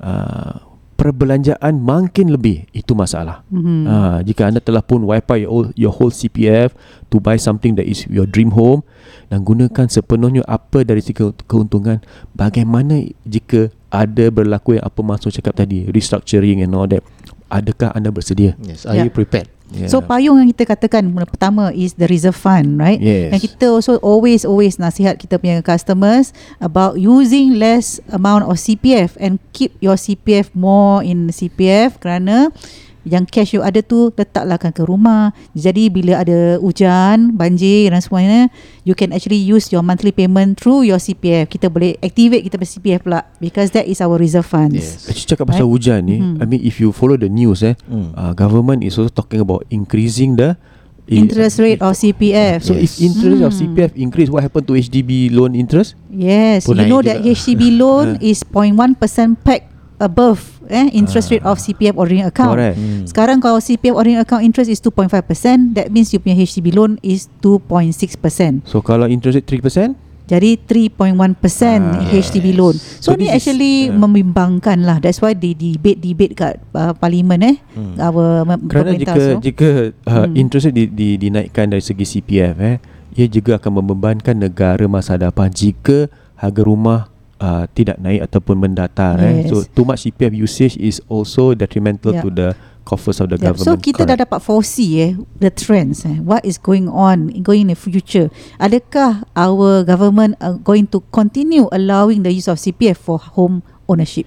uh, 0.00 0.69
perbelanjaan 1.00 1.80
makin 1.80 2.28
lebih 2.28 2.68
itu 2.70 2.92
masalah. 2.92 3.40
Mhm. 3.48 3.82
Uh, 3.82 4.18
jika 4.20 4.44
anda 4.44 4.60
telah 4.60 4.84
pun 4.84 5.00
wipe 5.02 5.24
out 5.26 5.40
your, 5.40 5.48
whole- 5.48 5.72
your 5.74 5.88
whole 5.90 6.12
CPF 6.12 6.76
to 7.08 7.16
buy 7.16 7.40
something 7.40 7.72
that 7.72 7.88
is 7.88 8.04
your 8.06 8.28
dream 8.28 8.52
home 8.52 8.84
dan 9.32 9.40
gunakan 9.40 9.88
sepenuhnya 9.88 10.44
apa 10.44 10.84
dari 10.84 11.00
segi 11.00 11.24
keuntungan 11.48 12.04
bagaimana 12.30 13.00
jika 13.24 13.72
ada 13.88 14.28
berlaku 14.28 14.76
yang 14.76 14.84
apa 14.84 15.00
Mansur 15.00 15.32
cakap 15.32 15.56
tadi 15.56 15.88
restructuring 15.88 16.60
and 16.60 16.76
all 16.76 16.84
that 16.84 17.00
adakah 17.48 17.90
anda 17.90 18.12
bersedia 18.12 18.54
Yes. 18.60 18.84
Are 18.84 18.94
Yeah. 18.94 19.08
you 19.08 19.10
prepared? 19.10 19.48
Yeah. 19.72 19.88
So 19.88 20.02
payung 20.02 20.38
yang 20.38 20.50
kita 20.52 20.76
katakan 20.76 21.10
pertama 21.26 21.70
is 21.74 21.94
the 21.96 22.06
reserve 22.10 22.36
fund, 22.36 22.78
right? 22.78 22.98
Yes. 22.98 23.34
And 23.34 23.38
kita 23.38 23.70
also 23.70 23.98
always 24.02 24.42
always 24.44 24.76
nasihat 24.76 25.18
kita 25.18 25.38
punya 25.38 25.62
customers 25.62 26.34
about 26.58 26.98
using 26.98 27.56
less 27.56 27.98
amount 28.10 28.46
of 28.46 28.58
CPF 28.58 29.16
and 29.18 29.38
keep 29.54 29.74
your 29.78 29.96
CPF 29.96 30.52
more 30.54 31.02
in 31.02 31.30
CPF 31.30 32.02
kerana 32.02 32.50
yang 33.02 33.24
cash 33.24 33.52
you 33.52 33.60
ada 33.60 33.80
tu 33.80 34.12
letaklah 34.12 34.60
ke 34.60 34.82
rumah. 34.82 35.32
Jadi 35.52 35.88
bila 35.88 36.20
ada 36.20 36.60
hujan, 36.60 37.32
banjir 37.32 37.88
dan 37.88 38.00
semuanya, 38.00 38.52
you 38.82 38.92
can 38.92 39.10
actually 39.10 39.40
use 39.40 39.68
your 39.68 39.80
monthly 39.80 40.12
payment 40.12 40.56
through 40.56 40.84
your 40.84 40.98
CPF. 40.98 41.48
Kita 41.48 41.68
boleh 41.68 41.96
activate 41.98 42.44
kita 42.44 42.60
punya 42.60 42.70
CPF 42.70 43.00
pula 43.02 43.20
because 43.38 43.72
that 43.72 43.88
is 43.88 44.00
our 44.00 44.16
reserve 44.16 44.44
funds. 44.44 44.76
Yes. 44.76 45.08
Actually 45.08 45.28
cakap 45.32 45.44
pasal 45.48 45.64
Right? 45.64 45.72
hujan 45.72 46.00
ni 46.04 46.16
Mhm. 46.18 46.36
I 46.38 46.44
mean 46.44 46.60
if 46.60 46.76
you 46.76 46.92
follow 46.92 47.16
the 47.16 47.28
news 47.28 47.60
eh 47.60 47.74
Mm. 47.88 48.12
uh, 48.12 48.32
government 48.32 48.82
is 48.82 48.96
also 48.96 49.08
talking 49.08 49.40
about 49.40 49.64
increasing 49.68 50.36
the 50.36 50.56
Interest 51.10 51.58
rate 51.58 51.82
of 51.82 51.98
CPF. 51.98 52.62
So 52.62 52.70
if 52.70 53.02
interest 53.02 53.42
of 53.42 53.50
Hmm. 53.50 53.74
CPF 53.74 53.98
increase 53.98 54.30
what 54.30 54.46
happened 54.46 54.70
to 54.70 54.78
HDB 54.78 55.26
loan 55.26 55.58
interest 55.58 55.98
Yes, 56.06 56.62
Pun 56.62 56.78
you 56.78 56.86
know 56.86 57.02
juga. 57.02 57.18
that 57.18 57.26
HDB 57.26 57.74
loan 57.74 58.14
is 58.22 58.46
0.1% 58.46 58.94
pegged 59.42 59.66
above 60.00 60.40
eh 60.66 60.88
interest 60.90 61.28
rate 61.28 61.42
of 61.42 61.56
CPF 61.56 61.94
ordinary 61.94 62.26
account. 62.26 62.56
correct 62.56 62.74
Hmm. 62.74 63.04
Sekarang 63.04 63.38
kalau 63.38 63.58
CPF 63.58 63.92
ordinary 63.92 64.22
account 64.22 64.42
interest 64.42 64.68
is 64.68 64.80
2.5%, 64.80 65.74
that 65.74 65.88
means 65.88 66.10
you 66.10 66.18
punya 66.18 66.34
HDB 66.34 66.72
loan 66.72 66.96
is 67.00 67.28
2.6%. 67.38 68.64
so 68.64 68.80
kalau 68.80 69.04
interest 69.04 69.38
rate 69.38 69.60
3% 69.60 69.94
Jadi 70.26 70.62
3.1% 70.62 71.18
Ah, 71.18 72.06
HDB 72.06 72.54
loan. 72.54 72.78
So 72.78 73.10
So, 73.10 73.18
ni 73.18 73.26
this 73.26 73.26
is- 73.26 73.34
actually 73.34 73.74
yeah. 73.84 73.98
membimbangkan 73.98 74.78
lah. 74.80 75.02
That's 75.02 75.18
why 75.18 75.34
they 75.34 75.58
debate-debate 75.58 76.38
kat 76.38 76.62
uh, 76.70 76.94
parlimen 76.94 77.42
eh. 77.42 77.56
Hmm. 77.74 77.98
Our 77.98 78.46
kerana 78.62 78.94
jika 78.94 79.18
so. 79.18 79.42
jika 79.42 79.68
uh, 80.06 80.30
Hmm. 80.30 80.38
interest 80.38 80.70
di, 80.70 80.86
di, 80.86 81.18
dinaikkan 81.18 81.74
dari 81.74 81.82
segi 81.82 82.06
CPF 82.06 82.54
eh 82.62 82.78
ia 83.10 83.26
juga 83.26 83.58
akan 83.58 83.82
membebankan 83.82 84.38
negara 84.38 84.86
masa 84.86 85.18
hadapan 85.18 85.50
jika 85.50 86.06
harga 86.38 86.62
rumah 86.62 87.09
uh, 87.40 87.64
tidak 87.72 87.96
naik 87.98 88.22
ataupun 88.22 88.60
mendatar 88.60 89.16
eh 89.18 89.42
Yes. 89.42 89.50
so 89.50 89.64
too 89.66 89.82
much 89.82 90.04
CPF 90.04 90.32
usage 90.32 90.76
is 90.76 91.00
also 91.08 91.56
detrimental 91.56 92.12
Yeah. 92.12 92.22
to 92.22 92.28
the 92.30 92.48
coffers 92.82 93.20
of 93.20 93.28
the 93.28 93.36
Yeah, 93.36 93.52
government 93.52 93.66
so 93.66 93.80
kita 93.80 94.02
dah 94.04 94.16
dapat 94.18 94.40
foresee 94.40 94.92
eh 95.00 95.12
the 95.38 95.48
trends 95.48 96.04
eh 96.04 96.20
what 96.20 96.42
is 96.42 96.56
going 96.56 96.86
on 96.86 97.30
going 97.40 97.66
in 97.66 97.72
the 97.72 97.78
future. 97.78 98.28
Adakah 98.56 99.24
our 99.32 99.82
government 99.82 100.36
are 100.38 100.56
going 100.56 100.88
to 100.90 101.00
continue 101.10 101.68
allowing 101.70 102.22
the 102.22 102.32
use 102.32 102.48
of 102.48 102.58
CPF 102.58 102.98
for 102.98 103.16
home 103.16 103.60
ownership? 103.86 104.26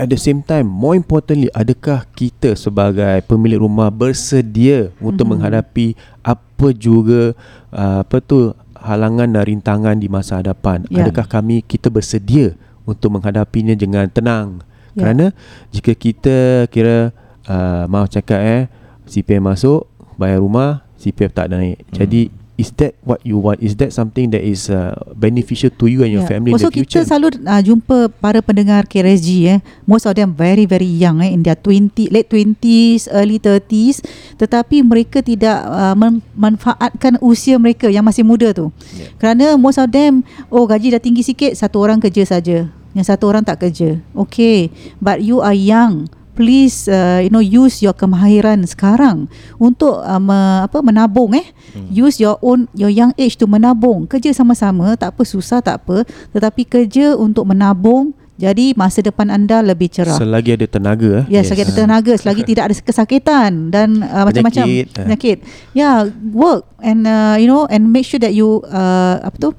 At 0.00 0.08
the 0.08 0.16
same 0.16 0.40
time, 0.40 0.64
more 0.64 0.96
importantly, 0.96 1.52
adakah 1.52 2.08
kita 2.16 2.56
sebagai 2.56 3.20
pemilik 3.28 3.60
rumah 3.60 3.92
bersedia 3.92 4.88
untuk 4.96 5.28
Mhm. 5.28 5.32
menghadapi 5.36 5.92
apa 6.24 6.72
juga 6.72 7.36
uh, 7.68 8.00
apa 8.00 8.16
tu 8.24 8.56
halangan 8.80 9.28
dan 9.30 9.42
rintangan 9.44 9.96
di 10.00 10.08
masa 10.08 10.40
hadapan? 10.40 10.84
Ya. 10.88 11.04
Adakah 11.06 11.28
kami 11.28 11.62
kita 11.64 11.92
bersedia 11.92 12.56
untuk 12.88 13.14
menghadapinya 13.14 13.76
dengan 13.76 14.08
tenang? 14.08 14.64
Ya. 14.96 15.04
Kerana 15.06 15.36
jika 15.70 15.92
kita 15.94 16.66
kira 16.72 17.14
uh, 17.46 17.84
mau 17.86 18.08
cakap 18.08 18.40
eh 18.40 18.62
CPF 19.06 19.42
masuk, 19.42 19.80
bayar 20.16 20.40
rumah, 20.42 20.84
CPF 21.00 21.32
tak 21.32 21.52
naik. 21.52 21.80
Hmm. 21.80 21.94
Jadi 22.04 22.22
is 22.60 22.68
that 22.76 22.92
what 23.00 23.24
you 23.24 23.40
want? 23.40 23.64
Is 23.64 23.80
that 23.80 23.88
something 23.90 24.28
that 24.36 24.44
is 24.44 24.68
uh, 24.68 24.92
beneficial 25.16 25.72
to 25.80 25.88
you 25.88 26.04
and 26.04 26.12
your 26.12 26.28
Yeah. 26.28 26.36
family 26.36 26.52
Also 26.52 26.68
in 26.68 26.76
the 26.76 26.78
future? 26.84 27.00
kita 27.00 27.08
selalu 27.08 27.40
uh, 27.40 27.62
jumpa 27.64 28.12
para 28.20 28.44
pendengar 28.44 28.84
KRSG 28.84 29.28
eh 29.48 29.58
most 29.88 30.04
of 30.04 30.12
them 30.12 30.36
very 30.36 30.68
very 30.68 30.84
young 30.84 31.24
eh 31.24 31.32
in 31.32 31.40
their 31.40 31.56
20 31.56 32.12
late 32.12 32.28
20s 32.28 33.08
early 33.08 33.40
30s 33.40 34.04
tetapi 34.36 34.84
mereka 34.84 35.24
tidak 35.24 35.64
uh, 35.64 35.96
memanfaatkan 35.96 37.16
usia 37.24 37.56
mereka 37.56 37.88
yang 37.88 38.04
masih 38.04 38.20
muda 38.20 38.52
tu. 38.52 38.68
Yeah. 38.92 39.16
Kerana 39.16 39.46
most 39.56 39.80
of 39.80 39.88
them 39.88 40.20
oh 40.52 40.68
gaji 40.68 40.92
dah 40.92 41.00
tinggi 41.00 41.24
sikit 41.24 41.56
satu 41.56 41.80
orang 41.80 41.96
kerja 41.96 42.28
saja. 42.28 42.68
Yang 42.92 43.06
satu 43.06 43.30
orang 43.30 43.46
tak 43.46 43.62
kerja. 43.62 44.02
Okay, 44.12 44.68
but 44.98 45.22
you 45.22 45.38
are 45.38 45.54
young. 45.54 46.10
Please 46.38 46.86
uh, 46.86 47.20
you 47.20 47.28
know 47.28 47.42
use 47.42 47.82
your 47.84 47.92
kemahiran 47.92 48.64
sekarang 48.64 49.28
untuk 49.60 50.00
uh, 50.00 50.22
me, 50.22 50.64
apa 50.64 50.78
menabung 50.80 51.36
eh. 51.36 51.46
Hmm. 51.74 51.90
Use 51.90 52.22
your 52.22 52.38
own 52.40 52.70
your 52.72 52.90
young 52.90 53.12
age 53.18 53.36
to 53.36 53.50
menabung. 53.50 54.06
Kerja 54.06 54.32
sama-sama 54.32 54.94
tak 54.96 55.16
apa 55.16 55.22
susah 55.26 55.60
tak 55.60 55.84
apa, 55.84 56.06
tetapi 56.32 56.62
kerja 56.66 57.18
untuk 57.18 57.48
menabung 57.48 58.14
jadi 58.40 58.72
masa 58.72 59.04
depan 59.04 59.28
anda 59.28 59.60
lebih 59.60 59.92
cerah. 59.92 60.16
Selagi 60.16 60.56
ada 60.56 60.64
tenaga. 60.64 61.28
Ya, 61.28 61.44
yes. 61.44 61.52
selagi 61.52 61.68
ada 61.68 61.74
tenaga, 61.76 62.12
selagi 62.16 62.42
tidak 62.56 62.72
ada 62.72 62.74
kesakitan 62.80 63.68
dan 63.68 64.00
uh, 64.00 64.24
macam-macam 64.24 64.64
Penyakit, 64.64 64.86
eh. 64.96 65.04
penyakit. 65.04 65.38
Ya, 65.76 65.76
yeah, 65.76 65.96
work 66.32 66.64
and 66.80 67.04
uh, 67.04 67.36
you 67.36 67.44
know 67.44 67.68
and 67.68 67.92
make 67.92 68.08
sure 68.08 68.16
that 68.16 68.32
you 68.32 68.64
uh, 68.72 69.20
apa 69.20 69.36
tu 69.36 69.52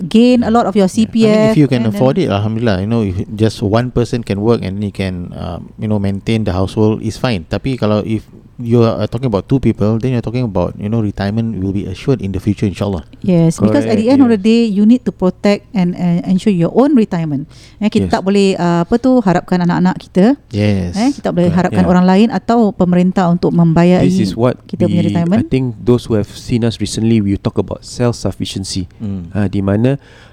gain 0.00 0.42
a 0.42 0.50
lot 0.50 0.66
of 0.66 0.74
your 0.74 0.88
I 0.88 0.92
mean, 0.92 1.06
CPF 1.06 1.52
if 1.52 1.56
you 1.56 1.68
can 1.68 1.86
afford 1.86 2.18
it, 2.18 2.28
Alhamdulillah, 2.28 2.82
you 2.82 2.88
know, 2.88 3.02
if 3.02 3.14
just 3.34 3.62
one 3.62 3.90
person 3.90 4.22
can 4.22 4.42
work 4.42 4.62
and 4.62 4.82
he 4.82 4.90
can, 4.90 5.30
um, 5.34 5.70
you 5.78 5.86
know, 5.86 5.98
maintain 5.98 6.42
the 6.42 6.52
household 6.52 7.02
is 7.02 7.14
fine. 7.14 7.46
Tapi 7.46 7.78
kalau 7.78 8.02
if 8.02 8.26
you 8.54 8.86
are 8.86 9.10
talking 9.10 9.26
about 9.26 9.50
two 9.50 9.58
people, 9.58 9.98
then 9.98 10.14
you're 10.14 10.22
talking 10.22 10.46
about, 10.46 10.78
you 10.78 10.86
know, 10.86 11.02
retirement 11.02 11.58
will 11.58 11.74
be 11.74 11.90
assured 11.90 12.22
in 12.22 12.30
the 12.30 12.38
future, 12.38 12.66
inshallah. 12.66 13.02
Yes, 13.18 13.58
because 13.58 13.82
at 13.82 13.98
the 13.98 14.06
Correct, 14.06 14.14
end 14.14 14.22
of 14.22 14.30
the 14.30 14.38
yes. 14.38 14.46
day 14.46 14.62
you 14.70 14.86
need 14.86 15.02
to 15.02 15.12
protect 15.12 15.66
and 15.74 15.98
uh, 15.98 16.22
ensure 16.22 16.54
your 16.54 16.70
own 16.70 16.94
retirement. 16.94 17.50
Eh 17.82 17.90
kita 17.90 18.06
Yes. 18.06 18.14
tak 18.14 18.22
boleh 18.22 18.54
uh, 18.54 18.86
apa 18.86 18.94
tu 19.00 19.18
harapkan 19.18 19.58
anak-anak 19.58 19.96
kita 19.98 20.38
Yes. 20.54 20.94
eh 20.94 21.10
kita 21.10 21.30
tak 21.30 21.34
boleh 21.34 21.50
Correct. 21.50 21.58
harapkan 21.70 21.82
Yeah. 21.82 21.92
orang 21.92 22.06
lain 22.06 22.28
atau 22.30 22.70
pemerintah 22.70 23.26
untuk 23.26 23.50
membayar 23.50 24.00
This 24.06 24.22
is 24.22 24.32
what 24.38 24.60
kita 24.70 24.86
we, 24.86 24.94
punya 24.94 25.02
retirement. 25.10 25.40
I 25.42 25.50
think 25.50 25.74
those 25.82 26.06
who 26.06 26.14
have 26.14 26.30
seen 26.30 26.62
us 26.62 26.78
recently 26.78 27.18
we 27.18 27.34
talk 27.34 27.58
about 27.58 27.82
self 27.82 28.14
sufficiency. 28.14 28.86
Mm. 29.02 29.34
Ha, 29.34 29.50
di 29.50 29.60
mana 29.60 29.83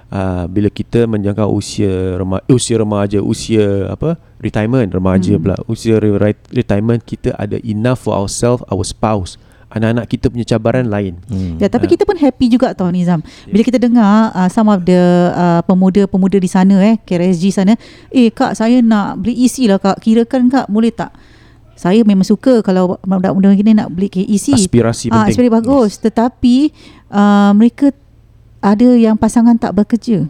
uh, 0.07 0.43
bila 0.45 0.67
kita 0.67 1.03
menjangka 1.03 1.45
usia 1.45 1.91
remaja, 2.15 2.43
usia 2.47 2.75
remaja, 2.75 3.19
usia 3.19 3.65
apa 3.87 4.15
retirement 4.37 4.87
remaja 4.87 5.35
Hmm. 5.35 5.41
pula, 5.41 5.55
usia 5.65 5.95
re- 5.97 6.17
retirement 6.49 6.99
kita 6.99 7.35
ada 7.35 7.59
enough 7.61 8.01
for 8.01 8.13
ourselves, 8.13 8.63
our 8.67 8.81
spouse, 8.81 9.35
anak-anak 9.69 10.03
kita 10.05 10.27
punya 10.27 10.43
cabaran 10.45 10.83
lain. 10.85 11.15
Mm. 11.25 11.55
Ya, 11.55 11.67
tapi 11.67 11.87
Ah. 11.87 11.91
kita 11.91 12.03
pun 12.03 12.15
happy 12.15 12.45
juga 12.49 12.71
tau 12.71 12.91
Nizam. 12.91 13.23
Bila 13.45 13.63
kita 13.63 13.79
dengar 13.79 14.11
uh, 14.29 14.49
some 14.49 14.67
of 14.67 14.83
the 14.83 14.99
uh, 15.31 15.63
pemuda-pemuda 15.63 16.37
di 16.37 16.49
sana 16.49 16.75
eh, 16.83 16.99
KRSG 16.99 17.45
sana, 17.53 17.73
eh 18.09 18.27
kak 18.29 18.51
saya 18.53 18.83
nak 18.83 19.19
beli 19.19 19.35
EC 19.41 19.71
lah 19.71 19.79
kak. 19.79 19.99
Kirakan 19.99 20.51
kak 20.51 20.67
boleh 20.67 20.91
tak? 20.91 21.15
Saya 21.71 22.03
memang 22.03 22.21
suka 22.21 22.59
kalau 22.61 22.99
budak-budak 23.01 23.55
gini 23.55 23.73
nak 23.73 23.89
beli 23.89 24.11
EC. 24.11 24.53
Aspirasi 24.53 25.07
Ah, 25.07 25.23
penting. 25.25 25.39
aspirasi 25.39 25.55
bagus. 25.55 25.91
Tetapi 25.97 26.55
uh, 27.09 27.55
mereka 27.55 27.95
ada 28.61 28.93
yang 28.95 29.17
pasangan 29.17 29.57
tak 29.57 29.73
bekerja. 29.75 30.29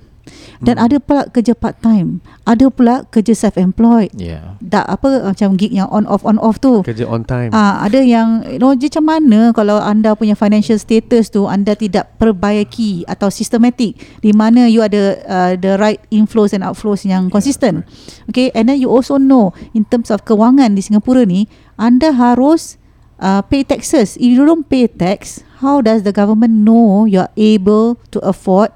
Dan 0.61 0.77
Hmm. 0.77 0.85
ada 0.85 0.97
pula 1.01 1.25
kerja 1.33 1.57
part 1.57 1.81
time. 1.81 2.21
Ada 2.45 2.69
pula 2.69 3.01
kerja 3.09 3.33
self 3.33 3.57
employed. 3.57 4.13
Yeah. 4.13 4.61
Tak 4.61 4.85
apa 4.85 5.25
macam 5.33 5.57
gig 5.57 5.73
yang 5.73 5.89
on 5.89 6.05
off 6.05 6.21
on 6.21 6.37
off 6.37 6.61
tu. 6.61 6.85
Kerja 6.85 7.09
on 7.09 7.25
time. 7.25 7.49
Ah, 7.49 7.81
ada 7.81 7.97
yang 8.05 8.45
you 8.45 8.61
know, 8.61 8.69
macam 8.77 9.03
mana 9.03 9.49
kalau 9.57 9.81
anda 9.81 10.13
punya 10.13 10.37
financial 10.37 10.77
status 10.77 11.33
tu 11.33 11.49
anda 11.49 11.73
tidak 11.73 12.13
perbaiki 12.21 13.01
atau 13.09 13.33
systematic 13.33 13.97
di 14.21 14.31
mana 14.31 14.69
you 14.69 14.85
ada 14.85 15.17
uh, 15.25 15.51
the 15.57 15.73
right 15.81 15.99
inflows 16.13 16.53
and 16.53 16.61
outflows 16.61 17.01
yang 17.01 17.33
consistent. 17.33 17.81
Okay, 18.29 18.53
and 18.53 18.69
then 18.69 18.77
you 18.77 18.93
also 18.93 19.17
know 19.17 19.57
in 19.73 19.89
terms 19.89 20.13
of 20.13 20.21
kewangan 20.21 20.77
di 20.77 20.85
Singapura 20.85 21.25
ni 21.25 21.49
anda 21.81 22.13
harus 22.13 22.77
uh, 23.17 23.41
pay 23.41 23.65
taxes. 23.65 24.21
If 24.21 24.37
you 24.37 24.45
don't 24.45 24.69
pay 24.69 24.85
tax, 24.85 25.41
how 25.61 25.79
does 25.79 26.01
the 26.01 26.11
government 26.11 26.51
know 26.59 27.05
you 27.05 27.19
are 27.19 27.31
able 27.35 27.95
to 28.09 28.19
afford 28.21 28.73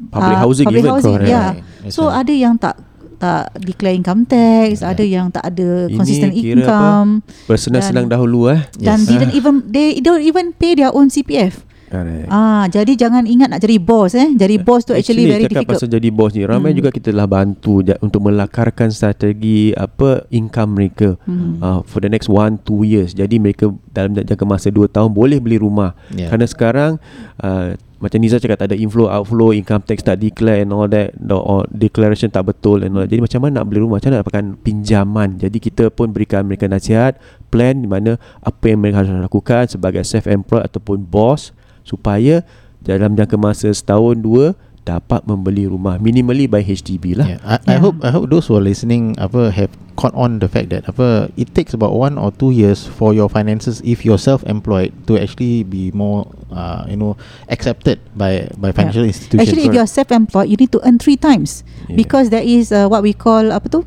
Public 0.00 0.32
uh, 0.32 0.40
housing 0.40 0.64
public 0.64 0.80
even. 0.80 0.90
housing, 0.90 1.14
Correct. 1.18 1.28
yeah. 1.28 1.50
So 1.88 2.08
right. 2.08 2.24
ada 2.24 2.32
yang 2.32 2.56
tak 2.56 2.80
tak 3.20 3.52
declare 3.60 3.92
income 3.92 4.24
tax, 4.24 4.80
ada 4.80 5.04
yang 5.04 5.28
tak 5.28 5.44
ada 5.44 5.84
Ini 5.84 5.92
consistent 5.92 6.32
kira 6.32 6.40
apa? 6.40 6.56
income 6.56 7.10
Bersenang-senang 7.44 8.08
dan- 8.08 8.14
dahulu 8.16 8.48
eh. 8.48 8.64
dan 8.80 8.96
Yes. 8.96 9.06
didn't 9.06 9.34
even 9.34 9.54
they 9.68 10.00
don't 10.00 10.24
even 10.24 10.56
pay 10.56 10.72
their 10.72 10.88
own 10.88 11.12
CPF. 11.12 11.68
Correct. 11.90 12.30
Ah, 12.30 12.64
jadi 12.64 12.92
jangan 12.96 13.26
ingat 13.26 13.50
nak 13.50 13.58
jadi 13.58 13.76
boss 13.76 14.14
eh. 14.14 14.30
Jadi 14.32 14.62
boss 14.62 14.86
tu 14.86 14.94
actually, 14.94 15.26
very 15.26 15.44
cakap 15.44 15.66
difficult. 15.66 15.74
pasal 15.74 15.88
jadi 15.90 16.08
bos 16.08 16.30
ni 16.30 16.46
ramai 16.46 16.70
Hmm. 16.70 16.78
juga 16.78 16.90
kita 16.90 17.10
telah 17.10 17.26
bantu 17.26 17.82
untuk 17.98 18.20
melakarkan 18.22 18.88
strategi 18.88 19.74
apa 19.74 20.22
income 20.30 20.70
mereka 20.72 21.18
Hmm. 21.22 21.58
uh, 21.58 21.80
for 21.82 21.98
the 21.98 22.06
next 22.06 22.26
1 22.26 22.62
2 22.62 22.86
years 22.86 23.10
jadi 23.10 23.36
mereka 23.36 23.68
dalam 23.90 24.14
jangka 24.14 24.44
masa 24.44 24.70
2 24.70 24.86
tahun 24.86 25.10
boleh 25.10 25.38
beli 25.38 25.58
rumah 25.58 25.98
Yeah. 26.08 26.30
kerana 26.30 26.46
sekarang 26.46 26.92
uh, 27.38 27.74
macam 27.96 28.16
Niza 28.16 28.38
cakap 28.38 28.56
tak 28.56 28.70
ada 28.70 28.78
inflow 28.78 29.06
outflow 29.06 29.50
income 29.50 29.82
tax 29.82 30.00
tak 30.00 30.16
declare 30.16 30.62
and 30.62 30.70
all 30.70 30.86
that 30.86 31.10
the, 31.12 31.34
or 31.34 31.66
declaration 31.68 32.28
tak 32.28 32.46
betul 32.46 32.80
and 32.80 32.94
all 32.94 33.02
that. 33.02 33.10
jadi 33.10 33.20
macam 33.20 33.40
mana 33.42 33.60
nak 33.60 33.66
beli 33.66 33.80
rumah 33.80 33.98
macam 33.98 34.08
mana 34.08 34.16
nak 34.16 34.22
dapatkan 34.24 34.46
pinjaman 34.62 35.28
jadi 35.36 35.58
kita 35.58 35.84
pun 35.90 36.08
berikan 36.08 36.46
mereka 36.46 36.64
nasihat 36.64 37.18
plan 37.48 37.74
di 37.74 37.84
mana 37.84 38.14
apa 38.40 38.64
yang 38.64 38.78
mereka 38.78 39.02
harus 39.02 39.10
lakukan 39.12 39.66
sebagai 39.66 40.00
self 40.00 40.24
employed 40.24 40.64
ataupun 40.64 41.02
boss 41.02 41.50
supaya 41.90 42.46
dalam 42.78 43.18
jangka 43.18 43.34
masa 43.34 43.68
setahun 43.68 44.22
dua 44.22 44.54
dapat 44.80 45.20
membeli 45.28 45.68
rumah 45.68 46.00
minimally 46.00 46.48
by 46.48 46.64
HDB 46.64 47.12
lah. 47.12 47.26
Yeah. 47.28 47.40
I, 47.44 47.56
I 47.60 47.60
Yeah. 47.76 47.80
hope 47.84 47.96
I 48.00 48.10
hope 48.10 48.32
those 48.32 48.48
who 48.48 48.56
are 48.56 48.64
listening 48.64 49.12
apa 49.20 49.52
have 49.52 49.68
caught 49.94 50.16
on 50.16 50.40
the 50.40 50.48
fact 50.48 50.72
that 50.72 50.88
apa 50.88 51.28
it 51.36 51.52
takes 51.52 51.76
about 51.76 51.92
one 51.92 52.16
or 52.16 52.32
two 52.32 52.48
years 52.48 52.88
for 52.88 53.12
your 53.12 53.28
finances 53.28 53.84
if 53.84 54.08
you're 54.08 54.18
self-employed 54.18 54.96
to 55.04 55.20
actually 55.20 55.68
be 55.68 55.92
more 55.92 56.24
uh, 56.48 56.88
you 56.88 56.96
know 56.96 57.12
accepted 57.52 58.00
by 58.16 58.48
by 58.56 58.72
financial 58.72 59.04
institutions. 59.04 59.44
Actually 59.44 59.68
if 59.68 59.76
you 59.76 59.82
are 59.84 59.90
self-employed 59.90 60.48
you 60.48 60.56
need 60.56 60.72
to 60.72 60.80
earn 60.80 60.96
three 60.96 61.20
times 61.20 61.60
Yeah. 61.84 62.00
because 62.00 62.32
there 62.32 62.42
is 62.42 62.72
uh, 62.72 62.88
what 62.88 63.04
we 63.04 63.12
call 63.12 63.52
apa 63.52 63.68
tu? 63.68 63.84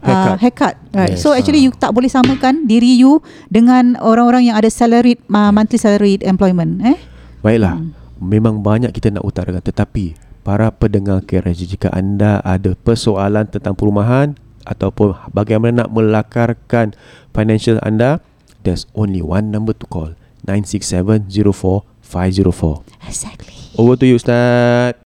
Uh, 0.00 0.08
Haircut. 0.08 0.36
haircut 0.40 0.74
right 0.96 1.12
Yes. 1.12 1.20
so 1.20 1.36
actually 1.36 1.60
you 1.60 1.68
tak 1.76 1.92
boleh 1.92 2.08
samakan 2.08 2.64
diri 2.64 2.96
you 2.96 3.20
dengan 3.52 4.00
orang-orang 4.00 4.48
yang 4.48 4.56
ada 4.56 4.72
salaried 4.72 5.20
uh, 5.28 5.52
monthly 5.52 5.76
salaried 5.76 6.24
employment 6.24 6.80
eh 6.80 6.96
Baiklah. 7.40 7.80
Hmm. 7.80 7.96
Memang 8.20 8.60
banyak 8.60 8.92
kita 8.92 9.08
nak 9.08 9.24
utarakan 9.24 9.64
tetapi 9.64 10.12
para 10.44 10.68
pendengar 10.72 11.20
KRJ 11.24 11.76
jika 11.76 11.88
anda 11.92 12.40
ada 12.44 12.74
persoalan 12.76 13.48
tentang 13.48 13.74
perumahan 13.76 14.36
ataupun 14.64 15.14
bagaimana 15.32 15.84
nak 15.84 15.90
melakarkan 15.92 16.92
financial 17.32 17.78
anda 17.80 18.20
there's 18.64 18.86
only 18.92 19.24
one 19.24 19.48
number 19.48 19.72
to 19.72 19.88
call 19.88 20.12
96704504 20.44 22.84
exactly 23.08 23.56
over 23.76 23.96
to 23.96 24.04
you 24.04 24.20
ustaz 24.20 25.09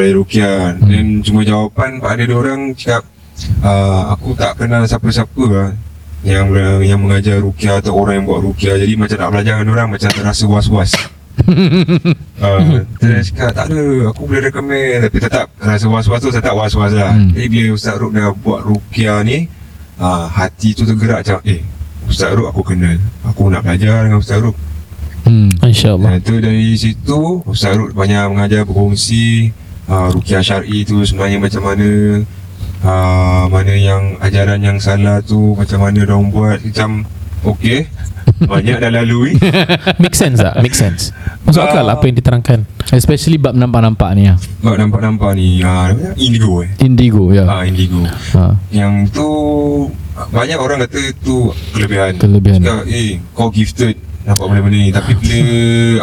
Tak 0.00 0.08
nak 0.08 0.16
belajar 0.16 0.16
rukiah 0.16 0.60
Dan 0.80 1.04
cuma 1.20 1.40
jawapan 1.44 2.00
Ada 2.00 2.24
dia 2.24 2.36
orang 2.40 2.60
cakap 2.72 3.04
uh, 3.60 4.16
Aku 4.16 4.32
tak 4.32 4.56
kenal 4.56 4.88
siapa-siapa 4.88 5.44
lah 5.44 5.70
yang 6.20 6.52
yang 6.84 7.00
mengajar 7.00 7.40
rukiah 7.40 7.80
atau 7.80 7.96
orang 7.96 8.20
yang 8.20 8.28
buat 8.28 8.44
rukiah. 8.44 8.76
Jadi 8.76 8.92
macam 8.92 9.16
nak 9.16 9.30
belajar 9.32 9.56
dengan 9.56 9.72
orang 9.72 9.88
macam 9.88 10.12
terasa 10.12 10.44
was-was. 10.44 10.92
Uh, 12.36 12.84
Dia 13.00 13.24
cakap 13.24 13.56
tak 13.56 13.72
ada 13.72 14.12
Aku 14.12 14.28
boleh 14.28 14.44
recommend. 14.44 15.08
Tapi 15.08 15.16
tetap 15.16 15.48
Rasa 15.56 15.88
was-was 15.88 16.20
tu 16.20 16.28
tetap 16.28 16.52
was-was 16.52 16.92
lah. 16.92 17.16
Hmm. 17.16 17.32
Jadi 17.32 17.46
bila 17.48 17.72
Ustaz 17.72 17.96
Ruk 17.96 18.12
dah 18.12 18.36
buat 18.36 18.60
rukiah 18.68 19.24
ni 19.24 19.48
uh, 19.96 20.28
Hati 20.28 20.76
tu 20.76 20.84
tergerak 20.84 21.24
macam 21.24 21.40
Eh 21.48 21.64
Ustaz 22.04 22.36
Ruk 22.36 22.52
aku 22.52 22.68
kenal. 22.68 23.00
Aku 23.24 23.48
nak 23.48 23.64
belajar 23.64 24.04
dengan 24.04 24.20
Ustaz 24.20 24.44
Ruk. 24.44 24.60
Hmm. 25.24 25.48
InsyaAllah 25.64 26.20
Dan 26.20 26.20
tu 26.20 26.36
dari 26.36 26.76
situ 26.76 27.40
Ustaz 27.48 27.80
Ruk 27.80 27.96
banyak 27.96 28.28
mengajar 28.28 28.68
berkongsi 28.68 29.56
uh, 29.90 30.08
Rukiah 30.14 30.40
syar'i 30.40 30.86
tu 30.86 31.02
sebenarnya 31.02 31.42
macam 31.42 31.62
mana 31.66 31.88
uh, 32.86 33.44
Mana 33.50 33.74
yang 33.74 34.16
ajaran 34.22 34.62
yang 34.62 34.78
salah 34.78 35.18
tu 35.20 35.58
Macam 35.58 35.82
mana 35.82 35.98
orang 36.06 36.30
buat 36.30 36.58
Macam 36.62 37.04
Okey 37.42 37.90
Banyak 38.52 38.78
dah 38.80 38.90
lalui 38.92 39.36
Make 40.02 40.16
sense 40.16 40.38
tak? 40.40 40.54
Make 40.62 40.76
sense 40.78 41.10
Masuk 41.44 41.66
akal 41.66 41.84
apa 41.88 42.04
yang 42.06 42.16
diterangkan 42.16 42.64
Especially 42.90 43.36
bab 43.36 43.54
nampak-nampak 43.54 44.10
ni 44.14 44.28
ah. 44.30 44.36
Sebab 44.38 44.76
nampak-nampak 44.76 45.30
ni 45.36 45.60
uh, 45.62 45.92
Indigo 46.16 46.62
eh 46.64 46.70
Indigo 46.80 47.24
ya. 47.34 47.44
Ah 47.48 47.62
Indigo 47.66 48.02
Ha. 48.36 48.54
Yang 48.70 48.94
tu 49.12 49.28
Banyak 50.30 50.58
orang 50.60 50.84
kata 50.84 51.00
tu 51.24 51.48
Kelebihan 51.72 52.16
Kelebihan. 52.20 52.60
Cakap 52.60 52.84
eh 52.92 53.18
kau 53.32 53.48
gifted 53.48 54.09
Nampak 54.24 54.46
benda-benda 54.52 54.78
ni 54.78 54.90
Tapi 54.92 55.12
bila 55.16 55.40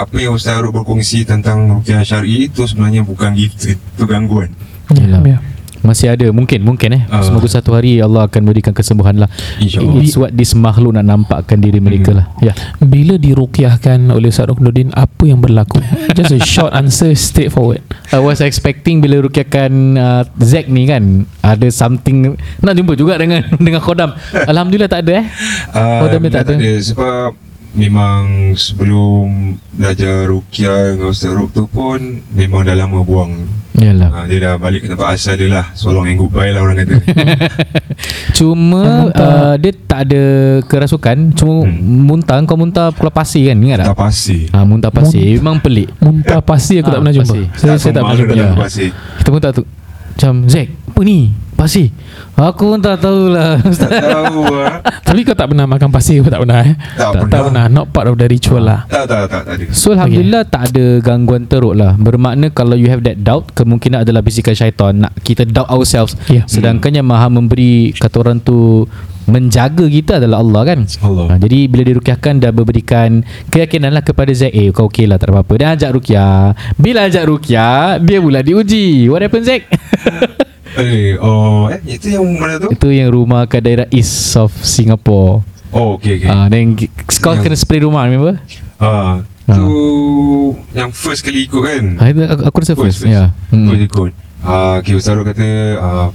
Apa 0.02 0.16
yang 0.18 0.34
Ustaz 0.34 0.58
Ruk 0.58 0.74
berkongsi 0.74 1.22
Tentang 1.22 1.70
Rukiah 1.70 2.02
Syari 2.02 2.50
Itu 2.50 2.66
sebenarnya 2.66 3.06
bukan 3.06 3.38
Itu 3.38 4.04
gangguan 4.10 4.50
Yalah. 4.96 5.20
Ya. 5.28 5.38
Masih 5.86 6.12
ada 6.12 6.28
mungkin 6.36 6.68
mungkin 6.68 6.90
eh. 7.00 7.02
Ah. 7.08 7.24
Semoga 7.24 7.48
satu 7.48 7.72
hari 7.72 8.04
Allah 8.04 8.28
akan 8.28 8.42
berikan 8.44 8.76
kesembuhan 8.76 9.24
lah. 9.24 9.30
InsyaAllah 9.62 10.04
It's 10.04 10.20
what 10.20 10.34
this 10.36 10.52
makhluk 10.58 10.98
nak 10.98 11.08
nampakkan 11.08 11.64
diri 11.64 11.80
mereka 11.80 12.12
lah. 12.12 12.28
Ya. 12.44 12.52
Bila 12.82 13.16
dirukiahkan 13.16 14.12
oleh 14.12 14.28
Ustaz 14.28 14.52
Ruknuddin 14.52 14.92
Apa 14.92 15.30
yang 15.30 15.40
berlaku? 15.40 15.80
Just 16.18 16.36
a 16.36 16.42
short 16.44 16.76
answer 16.76 17.14
Straightforward 17.16 17.84
I 18.12 18.20
was 18.20 18.44
expecting 18.44 19.00
bila 19.00 19.24
rukiakan 19.24 19.96
uh, 19.96 20.24
Zack 20.44 20.68
ni 20.68 20.88
kan 20.88 21.24
ada 21.44 21.68
something 21.72 22.36
nak 22.60 22.76
jumpa 22.76 22.96
juga 23.00 23.16
dengan 23.16 23.44
dengan 23.66 23.80
Khodam. 23.80 24.12
Alhamdulillah 24.34 24.92
tak 24.92 25.08
ada 25.08 25.24
eh. 25.24 25.26
Uh, 25.72 26.04
Oh, 26.04 26.08
tapi 26.12 26.28
tak 26.28 26.44
ada. 26.48 26.56
Sebab 26.60 27.47
Memang 27.78 28.26
sebelum 28.54 29.26
belajar 29.72 30.26
Rukiah 30.26 30.92
dengan 30.92 31.08
Ustaz 31.08 31.30
Ruk 31.30 31.54
tu 31.54 31.64
pun 31.66 32.02
Memang 32.32 32.62
dah 32.62 32.74
lama 32.76 33.00
buang 33.00 33.46
Yalah. 33.74 34.10
uh, 34.12 34.26
Dia 34.26 34.38
dah 34.42 34.54
balik 34.56 34.82
ke 34.82 34.88
tempat 34.90 35.14
asal 35.14 35.38
dia 35.38 35.48
lah 35.48 35.70
So 35.72 35.90
long 35.90 36.04
and 36.04 36.18
goodbye 36.18 36.50
lah 36.50 36.66
orang 36.66 36.82
kata 36.82 36.98
Cuma 38.34 38.82
muntah. 39.06 39.30
uh, 39.48 39.56
dia 39.56 39.72
tak 39.80 40.02
ada 40.06 40.24
kerasukan, 40.64 41.18
cuma 41.32 41.56
Hmm. 41.60 41.78
muntah 42.04 42.38
kau 42.44 42.54
muntah 42.56 42.90
keluar 42.92 43.10
pasir 43.12 43.46
kan, 43.46 43.58
ingat 43.58 43.78
tak? 43.82 43.88
Tak 43.88 44.00
pasir 44.00 44.42
Ha, 44.50 44.62
muntah 44.64 44.90
pasir 44.90 45.38
Memang 45.38 45.58
pelik 45.58 45.90
Muntah 45.98 46.38
pasti 46.40 46.78
aku 46.78 46.90
tak 46.90 46.98
Ah, 46.98 47.02
pernah 47.04 47.14
jumpa 47.14 47.30
pasti. 47.30 47.42
Saya, 47.56 47.76
saya 47.78 47.92
tak 47.94 48.04
pernah 48.04 48.18
jumpa 48.20 48.34
Ya. 48.36 48.50
pasir 48.56 48.90
Kita 49.20 49.28
pun 49.28 49.40
tak 49.40 49.52
tu 49.54 49.64
Macam 50.18 50.50
Zack 50.50 50.74
Apa 50.90 51.06
ni? 51.06 51.30
Pasir. 51.58 51.90
Aku 52.38 52.74
pun 52.74 52.78
tak 52.78 53.02
tahulah. 53.02 53.58
Ustaz. 53.66 53.90
Tak 53.90 54.30
tahu 54.30 54.46
lah 54.46 54.78
Tapi 55.10 55.26
kau 55.26 55.34
tak 55.34 55.50
pernah 55.50 55.66
makan 55.66 55.90
pasir 55.90 56.22
kau 56.22 56.30
tak 56.30 56.46
pernah 56.46 56.62
eh? 56.62 56.74
Tak 56.74 56.98
tak, 56.98 57.10
tak 57.10 57.22
pernah. 57.26 57.42
pernah. 57.50 57.66
Not 57.66 57.86
part 57.90 58.06
of 58.10 58.16
the 58.22 58.30
ritual 58.30 58.62
lah. 58.62 58.86
Tak 58.86 59.10
tak 59.10 59.26
tak 59.26 59.42
tak 59.42 59.54
ada. 59.58 59.66
So 59.74 59.94
Alhamdulillah 59.98 60.46
okay. 60.46 60.54
tak 60.54 60.64
ada 60.70 60.86
gangguan 61.02 61.50
teruk 61.50 61.74
lah. 61.74 61.98
Bermakna 61.98 62.54
kalau 62.54 62.78
you 62.78 62.94
have 62.94 63.02
that 63.02 63.22
doubt 63.26 63.50
Kemungkinan 63.58 64.06
adalah 64.06 64.22
bisikan 64.22 64.54
syaitan 64.54 65.02
Nak 65.02 65.18
kita 65.26 65.50
doubt 65.50 65.70
ourselves. 65.74 66.14
Ya. 66.30 66.46
Sedangkan 66.46 66.94
yang 66.94 67.10
maha 67.10 67.26
memberi 67.26 67.90
Kata 67.98 68.22
orang 68.22 68.38
tu 68.38 68.86
Menjaga 69.28 69.86
kita 69.86 70.18
adalah 70.18 70.40
Allah 70.40 70.62
kan 70.66 70.80
Allah 71.00 71.26
Ha, 71.28 71.36
jadi 71.38 71.68
bila 71.68 71.84
dirukiahkan 71.84 72.40
dah 72.40 72.50
memberikan 72.50 73.22
keyakinan 73.48 73.92
lah 73.92 74.00
kepada 74.00 74.32
Zack 74.32 74.52
Eh 74.52 74.72
kau 74.72 74.88
okey 74.88 75.04
lah 75.04 75.16
tak 75.16 75.30
apa-apa 75.30 75.54
Dan 75.54 75.76
ajak 75.76 75.92
rukiah 75.92 76.56
Bila 76.74 77.06
ajak 77.06 77.24
rukiah 77.24 78.00
Dia 78.00 78.18
pula 78.18 78.40
diuji 78.40 79.06
What 79.06 79.20
happened 79.20 79.44
Zack? 79.44 79.68
Eh 80.78 81.18
oh 81.18 81.68
eh 81.68 81.82
itu 81.90 82.14
yang 82.14 82.24
mana 82.32 82.56
tu 82.56 82.70
Itu 82.70 82.88
yang 82.88 83.10
rumah 83.10 83.44
kat 83.46 83.66
daerah 83.66 83.90
east 83.90 84.14
of 84.34 84.54
Singapore 84.54 85.42
Oh 85.70 85.98
okay 85.98 86.16
okay 86.16 86.30
Ah, 86.30 86.46
Then 86.48 86.78
kau 87.18 87.34
Yang- 87.34 87.44
kena 87.44 87.58
spray 87.58 87.82
rumah 87.82 88.06
remember? 88.06 88.38
Ah, 88.78 89.26
Ah. 89.48 89.56
tu 89.56 89.64
yang 90.72 90.92
first 90.92 91.24
kali 91.24 91.48
ikut 91.48 91.58
kan 91.58 91.84
Ha, 91.98 92.12
aku, 92.30 92.42
aku 92.46 92.58
rasa 92.60 92.76
first, 92.76 93.00
First, 93.00 93.00
first. 93.04 93.10
Ya 93.10 93.32
Hmm. 93.50 93.72
hmm. 93.72 93.80
ikut 93.82 94.12
Ah, 94.40 94.78
okay 94.78 94.94
Ustaz 94.94 95.16
kata 95.18 95.48
Kau 95.76 96.12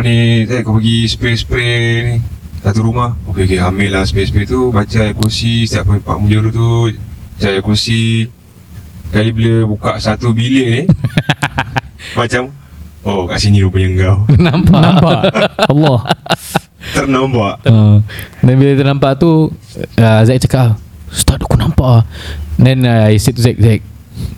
ni 0.00 0.44
Zack 0.46 0.62
kau 0.62 0.76
pergi 0.76 1.08
spray-spray 1.08 1.72
ni. 2.04 2.16
Satu 2.60 2.84
rumah. 2.84 3.16
Okay 3.24 3.48
okay 3.48 3.58
ambil 3.60 3.96
lah 3.96 4.04
spray-spray 4.04 4.44
tu. 4.44 4.68
Baca 4.68 4.98
ayat 5.00 5.16
kursi 5.16 5.64
Setiap 5.64 5.88
empat 5.96 6.16
mujur 6.20 6.44
tu. 6.52 6.92
Baca 7.36 7.46
ayat 7.48 7.64
kursi. 7.64 8.28
Kali 9.10 9.34
bila 9.34 9.66
buka 9.66 9.98
satu 9.98 10.30
bilik 10.30 10.66
ni 10.70 10.82
Macam 12.18 12.46
Oh 13.02 13.26
kat 13.26 13.42
sini 13.42 13.58
rupanya 13.58 13.90
kau 14.06 14.16
Nampak. 14.46 14.78
Nampak. 14.78 15.20
Allah. 15.66 15.98
Ternampak. 16.94 17.54
Uh, 17.66 17.98
Dan 18.38 18.54
bila 18.54 18.70
dia 18.78 18.86
nampak 18.86 19.18
tu 19.18 19.50
uh, 19.98 20.20
Zack 20.22 20.46
cakap 20.46 20.62
"Ah, 20.62 20.72
Ustaz 21.10 21.42
aku 21.42 21.58
nampak. 21.58 21.90
Ah." 21.90 22.02
Then 22.54 22.86
uh, 22.86 23.10
I 23.10 23.18
said 23.18 23.34
to 23.34 23.42
Zack 23.42 23.58
Zack 23.58 23.82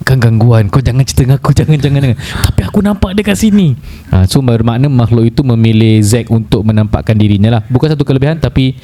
Kan 0.03 0.19
gangguan 0.19 0.67
Kau 0.69 0.83
jangan 0.83 1.07
cerita 1.07 1.23
dengan 1.25 1.39
aku 1.39 1.51
Jangan 1.59 1.79
jangan, 1.79 2.01
jangan. 2.03 2.19
Tapi 2.19 2.61
aku 2.63 2.79
nampak 2.83 3.11
dia 3.15 3.23
kat 3.23 3.39
sini 3.39 3.75
uh, 4.11 4.27
So 4.27 4.43
bermakna 4.43 4.87
makhluk 4.87 5.31
itu 5.31 5.41
Memilih 5.41 6.03
Zack 6.03 6.29
Untuk 6.29 6.63
menampakkan 6.63 7.15
dirinya 7.15 7.59
lah 7.59 7.63
Bukan 7.67 7.95
satu 7.95 8.03
kelebihan 8.03 8.37
Tapi 8.37 8.77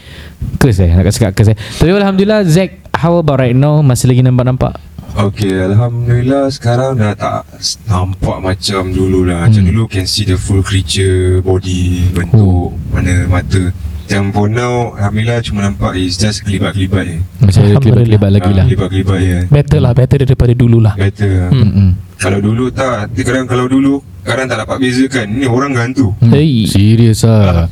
Curse 0.56 0.86
eh 0.86 0.90
Nak 0.94 1.10
cakap 1.10 1.34
curse 1.34 1.52
eh 1.52 1.58
Tapi 1.58 1.90
Alhamdulillah 1.90 2.46
Zack 2.46 2.90
How 2.94 3.18
about 3.18 3.38
right 3.38 3.54
now 3.54 3.82
Masih 3.82 4.08
lagi 4.08 4.22
nampak-nampak 4.22 4.78
Okay, 5.18 5.50
Alhamdulillah 5.50 6.46
sekarang 6.46 6.94
dah 6.94 7.10
tak 7.10 7.42
nampak 7.90 8.38
macam 8.38 8.86
dulu 8.92 9.26
lah. 9.26 9.48
Macam 9.50 9.66
Hmm. 9.66 9.70
dulu 9.74 9.90
can 9.90 10.06
see 10.06 10.22
the 10.22 10.38
full 10.38 10.62
creature, 10.62 11.42
body, 11.42 12.06
bentuk, 12.14 12.76
mana 12.94 13.26
mata. 13.26 13.74
Macam 14.08 14.32
for 14.32 14.48
now, 14.48 14.96
Alhamdulillah 14.96 15.44
cuma 15.44 15.68
nampak 15.68 15.92
is 16.00 16.16
just 16.16 16.40
kelibat-kelibat 16.40 17.04
je. 17.04 17.16
Macam 17.44 17.60
kelibat-kelibat 17.76 18.30
lagi 18.32 18.48
Ah, 18.48 18.56
lah 18.56 18.64
Kelibat-kelibat 18.64 19.18
je. 19.20 19.38
Better 19.52 19.78
lah 19.84 19.92
Better 19.92 20.18
daripada 20.24 20.52
dulu 20.56 20.80
lah 20.80 20.96
Better. 20.96 21.52
Hmm. 21.52 21.68
Hmm. 21.76 21.90
Kalau 22.16 22.40
dulu 22.40 22.72
tak, 22.72 23.12
kadang 23.12 23.44
kalau 23.44 23.68
dulu, 23.68 24.00
kadang 24.24 24.48
tak 24.48 24.64
dapat 24.64 24.80
bezakan. 24.80 25.28
Ni 25.28 25.44
orang 25.44 25.76
gantu. 25.76 26.16
Hmm. 26.24 26.32
Hey. 26.32 26.64
Serius 26.64 27.20
lah 27.28 27.68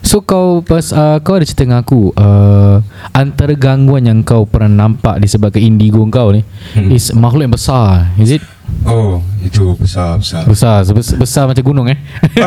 So 0.00 0.20
kau 0.20 0.60
pas 0.60 0.82
uh, 0.90 1.18
kau 1.18 1.34
ada 1.34 1.44
cerita 1.44 1.62
dengan 1.62 1.80
aku 1.80 2.10
uh, 2.10 2.78
antara 3.10 3.52
gangguan 3.52 4.02
yang 4.02 4.20
kau 4.20 4.42
pernah 4.42 4.84
nampak 4.84 5.18
disebabkan 5.18 5.60
indigo 5.60 6.02
kau 6.06 6.30
ni 6.30 6.42
Hmm. 6.70 6.88
is 6.88 7.10
makhluk 7.10 7.44
yang 7.44 7.54
besar. 7.54 8.10
Is 8.16 8.32
it 8.32 8.42
Oh, 8.80 9.18
itu 9.40 9.74
besar-besar. 9.74 10.46
besar 10.46 10.76
sebes, 10.80 11.12
besar 11.12 11.44
macam 11.44 11.60
gunung 11.60 11.86
eh? 11.86 11.98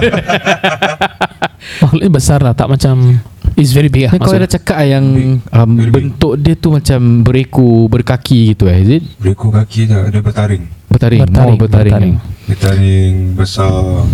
Makhluknya 1.79 2.09
besar 2.09 2.39
lah 2.39 2.51
Tak 2.51 2.67
macam 2.69 3.19
It's 3.53 3.69
very 3.69 3.85
big 3.85 4.07
lah 4.07 4.15
kau 4.15 4.31
ada 4.31 4.47
cakap 4.47 4.81
yang 4.81 5.03
um, 5.45 5.69
Very 5.75 5.85
big. 5.85 5.93
bentuk 6.09 6.33
dia 6.37 6.55
tu 6.55 6.71
macam 6.71 7.21
bereku, 7.21 7.85
berkaki 7.85 8.55
gitu 8.55 8.65
eh. 8.65 8.81
Is 8.81 8.89
it? 8.89 9.03
Berekor 9.15 9.53
kaki 9.53 9.85
tak 9.85 10.09
ada 10.09 10.19
bertaring. 10.19 10.63
Bertaring. 10.89 11.21
Bertaring, 11.21 11.53
Oh, 11.53 11.61
bertaring. 11.61 11.93
bertaring. 11.93 12.15
Bertaring 12.47 13.13
besar. 13.35 14.09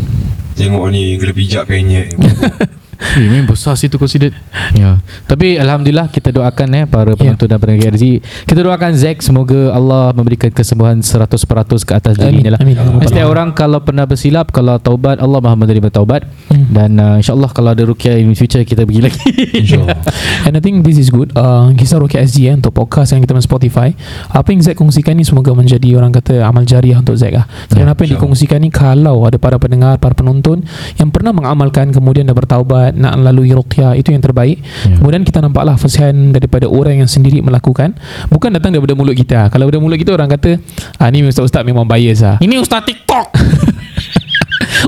Tengok 0.53 0.91
ni 0.91 1.15
gila 1.15 1.31
pijak 1.31 1.63
penyek. 1.63 2.19
Eh, 2.99 3.25
memang 3.31 3.55
besar 3.55 3.79
situ 3.79 3.95
considered. 3.95 4.35
Ya. 4.75 4.99
Tapi 5.23 5.55
alhamdulillah 5.55 6.11
kita 6.11 6.35
doakan 6.35 6.67
eh 6.75 6.85
para 6.85 7.15
penonton 7.15 7.47
dan 7.47 7.55
pendengar 7.55 7.95
RZ. 7.95 8.19
Kita 8.43 8.59
doakan 8.59 8.91
Zack 8.91 9.23
semoga 9.23 9.71
Allah 9.71 10.11
memberikan 10.11 10.51
kesembuhan 10.51 10.99
100% 10.99 11.87
ke 11.87 11.93
atas 11.95 12.19
dirinya 12.19 12.55
lah. 12.55 12.59
Amin. 12.59 12.75
Setiap 13.07 13.27
orang 13.31 13.55
kalau 13.55 13.79
pernah 13.79 14.03
bersilap 14.03 14.51
kalau 14.51 14.75
taubat 14.77 15.23
Allah 15.23 15.39
Maha 15.39 15.55
menerima 15.55 15.89
taubat 15.89 16.27
Hmm. 16.49 16.65
dan 16.73 16.91
uh, 16.97 17.15
insyaallah 17.21 17.53
kalau 17.53 17.77
ada 17.77 17.85
ruqyah 17.85 18.17
in 18.17 18.33
future 18.33 18.65
kita 18.65 18.81
pergi 18.81 19.01
lagi. 19.05 19.21
InsyaAllah. 19.53 20.01
And 20.49 20.57
I 20.57 20.61
think 20.61 20.81
this 20.81 20.97
is 20.97 21.13
good 21.13 21.29
uh, 21.37 21.69
Kisah 21.77 22.01
Rocky 22.01 22.17
SG 22.17 22.49
eh, 22.49 22.55
Untuk 22.55 22.73
podcast 22.73 23.13
yang 23.13 23.21
kita 23.21 23.35
main 23.35 23.43
Spotify 23.43 23.91
Apa 24.31 24.49
yang 24.49 24.63
Zack 24.63 24.79
kongsikan 24.79 25.13
ni 25.13 25.27
Semoga 25.27 25.51
menjadi 25.53 25.93
orang 25.99 26.09
kata 26.15 26.41
Amal 26.41 26.63
jariah 26.65 26.97
untuk 26.97 27.13
Zack 27.19 27.35
lah 27.35 27.45
Dan 27.69 27.85
apa 27.85 28.07
yang 28.07 28.17
dikongsikan 28.17 28.63
ni 28.63 28.71
Kalau 28.71 29.27
ada 29.27 29.35
para 29.37 29.59
pendengar 29.59 29.99
Para 29.99 30.15
penonton 30.15 30.63
Yang 30.95 31.09
pernah 31.11 31.35
mengamalkan 31.35 31.91
Kemudian 31.91 32.25
dah 32.25 32.33
bertaubat 32.33 32.88
Nak 32.95 33.13
lalui 33.21 33.51
ruqyah 33.53 33.95
Itu 33.97 34.13
yang 34.13 34.23
terbaik 34.23 34.61
Ya. 34.79 34.95
Kemudian 34.95 35.23
kita 35.27 35.43
nampaklah 35.43 35.75
First-hand 35.75 36.31
daripada 36.35 36.65
orang 36.69 37.03
yang 37.03 37.09
sendiri 37.09 37.43
melakukan 37.43 37.95
Bukan 38.31 38.49
datang 38.55 38.71
daripada 38.71 38.95
mulut 38.95 39.15
kita 39.15 39.51
Kalau 39.51 39.67
daripada 39.67 39.81
mulut 39.83 39.99
kita 39.99 40.15
orang 40.15 40.29
kata 40.31 40.55
ah, 40.97 41.07
Ni 41.11 41.21
ustaz-ustaz 41.25 41.61
memang 41.67 41.83
bias 41.83 42.23
lah 42.23 42.37
Ini 42.39 42.59
ustaz 42.59 42.87
TikTok 42.87 43.27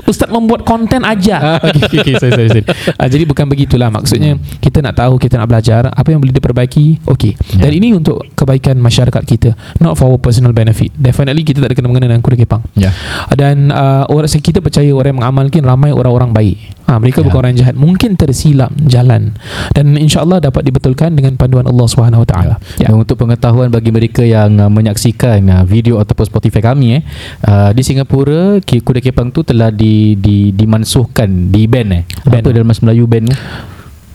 Ustaz 0.08 0.28
membuat 0.32 0.64
konten 0.64 1.04
aja. 1.04 1.60
okay, 1.60 1.84
okay, 1.84 1.98
okay, 2.00 2.14
sorry, 2.16 2.32
sorry, 2.32 2.48
sorry. 2.48 2.64
Uh, 2.96 3.08
jadi 3.08 3.24
bukan 3.28 3.44
begitulah 3.48 3.88
maksudnya 3.92 4.40
kita 4.58 4.80
nak 4.80 4.96
tahu 4.96 5.20
kita 5.20 5.36
nak 5.36 5.48
belajar 5.52 5.92
apa 5.92 6.08
yang 6.08 6.20
boleh 6.22 6.32
diperbaiki. 6.32 7.04
Okey. 7.04 7.32
Ya. 7.58 7.68
Dan 7.68 7.72
ini 7.76 7.88
untuk 7.92 8.24
kebaikan 8.32 8.80
masyarakat 8.80 9.22
kita, 9.24 9.50
not 9.84 10.00
for 10.00 10.08
our 10.08 10.20
personal 10.20 10.56
benefit. 10.56 10.90
Definitely 10.96 11.44
kita 11.44 11.60
tak 11.60 11.72
ada 11.72 11.74
kena 11.76 11.88
mengena 11.92 12.06
dengan 12.12 12.22
kuda 12.24 12.36
kepang. 12.40 12.62
ya. 12.76 12.90
Dan 13.36 13.68
uh, 13.68 14.08
orang 14.08 14.28
kita 14.32 14.64
percaya 14.64 14.88
orang 14.96 15.12
yang 15.12 15.20
mengamalkan 15.20 15.62
ramai 15.62 15.90
orang-orang 15.92 16.32
baik. 16.32 16.56
Ha, 16.86 16.98
mereka 16.98 17.22
Ya. 17.22 17.30
bukan 17.30 17.38
orang 17.38 17.54
jahat. 17.56 17.74
Mungkin 17.78 18.18
tersilap 18.18 18.74
jalan 18.84 19.34
dan 19.72 19.86
insya-Allah 19.96 20.42
dapat 20.42 20.66
dibetulkan 20.66 21.14
dengan 21.14 21.38
panduan 21.38 21.64
Allah 21.64 21.86
Subhanahu 21.88 22.26
Wa 22.26 22.28
Taala. 22.28 22.56
Ya. 22.76 22.90
Dan 22.90 23.00
untuk 23.02 23.16
pengetahuan 23.22 23.70
bagi 23.70 23.94
mereka 23.94 24.20
yang 24.26 24.58
uh, 24.58 24.68
menyaksikan 24.68 25.40
uh, 25.48 25.62
video 25.64 26.02
ataupun 26.02 26.26
Spotify 26.26 26.60
kami 26.60 26.98
eh 26.98 27.02
uh, 27.46 27.70
di 27.70 27.82
Singapura 27.82 28.58
kuda 28.62 29.00
kepang 29.00 29.30
tu 29.30 29.46
telah 29.46 29.70
di 29.70 30.18
di 30.18 30.50
dimansuhkan 30.52 31.54
di 31.54 31.64
ban 31.70 31.88
eh. 31.92 32.02
Ban. 32.26 32.42
Apa 32.42 32.50
dalam 32.50 32.66
bahasa 32.66 32.82
Melayu 32.82 33.06
ban 33.06 33.24
tu? 33.30 33.36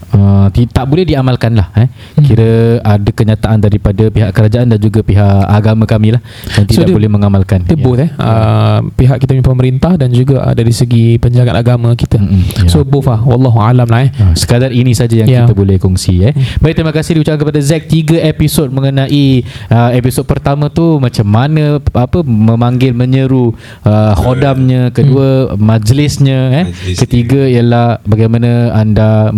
Uh, 0.08 0.48
tak 0.72 0.88
boleh 0.88 1.04
diamalkan 1.04 1.52
lah 1.54 1.67
eh. 1.76 1.88
Hmm. 2.15 2.24
Kira 2.24 2.50
ada 2.80 3.10
kenyataan 3.12 3.60
daripada 3.60 4.08
pihak 4.08 4.32
kerajaan 4.32 4.72
dan 4.72 4.80
juga 4.80 5.04
pihak 5.04 5.43
agama 5.46 5.84
kami 5.84 6.15
lah 6.15 6.22
yang 6.56 6.63
So 6.65 6.80
tidak 6.80 6.88
dia- 6.89 6.96
boleh 6.96 7.10
mengamalkan. 7.12 7.60
Dia 7.63 7.76
both 7.76 8.00
eh 8.00 8.10
uh, 8.15 8.80
pihak 8.96 9.20
kita 9.20 9.36
punya 9.36 9.43
pemerintah 9.43 9.93
dan 9.96 10.10
juga 10.10 10.41
uh, 10.41 10.56
dari 10.56 10.72
segi 10.72 11.20
penjagaan 11.20 11.56
agama 11.56 11.91
kita. 11.93 12.17
Mm-mm, 12.17 12.65
ya. 12.65 12.72
So 12.72 12.82
both 12.82 13.06
ah 13.06 13.20
wallahu 13.20 13.60
alam 13.60 13.84
lah 13.84 14.08
eh. 14.08 14.12
Sekadar 14.34 14.72
ini 14.72 14.96
saja 14.96 15.12
yang 15.17 15.28
Ya. 15.28 15.43
kita 15.43 15.52
boleh 15.52 15.76
kongsi 15.76 16.24
eh. 16.24 16.34
Baik 16.58 16.80
terima 16.80 16.96
kasih 16.96 17.20
diucapkan 17.20 17.43
kepada 17.43 17.60
Zack 17.60 17.91
3 17.91 18.24
episod 18.24 18.72
mengenai 18.72 19.43
uh, 19.67 19.91
episod 19.91 20.24
pertama 20.24 20.72
tu 20.72 20.98
macam 20.98 21.28
mana 21.28 21.84
apa 21.84 22.24
memanggil 22.24 22.96
menyeru 22.96 23.52
uh, 23.84 24.13
khodamnya, 24.15 24.89
kedua 24.89 25.52
majlisnya 25.58 26.39
eh. 26.54 26.65
Majlis 26.72 26.98
Ketiga 26.98 27.43
ialah 27.43 28.00
bagaimana 28.04 28.72
anda 28.74 29.30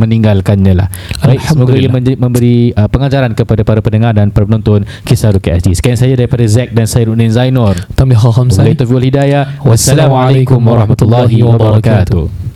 meninggalkannya 0.59 0.73
lah. 0.75 0.87
Baik 1.23 1.41
semoga 1.47 1.73
ia 1.79 1.89
menjadi, 1.89 2.17
memberi 2.19 2.57
uh, 2.75 2.89
pengajaran 2.91 3.31
kepada 3.33 3.61
para 3.63 3.79
pendengar 3.79 4.11
dan 4.13 4.29
para 4.29 4.45
penonton 4.45 4.83
kisah 5.07 5.31
Ruki 5.31 5.55
SD. 5.55 5.67
Sekian 5.75 5.97
saja 5.97 6.13
daripada 6.19 6.43
Zack 6.45 6.75
dan 6.75 6.85
saya 6.85 7.07
Rudin 7.07 7.31
Zainur. 7.31 7.79
Wabillahi 8.59 8.77
taufiq 8.77 8.95
wal 8.95 9.07
hidayah. 9.07 9.43
Wassalamualaikum 9.63 10.59
warahmatullahi 10.59 11.39
wabarakatuh. 11.39 12.48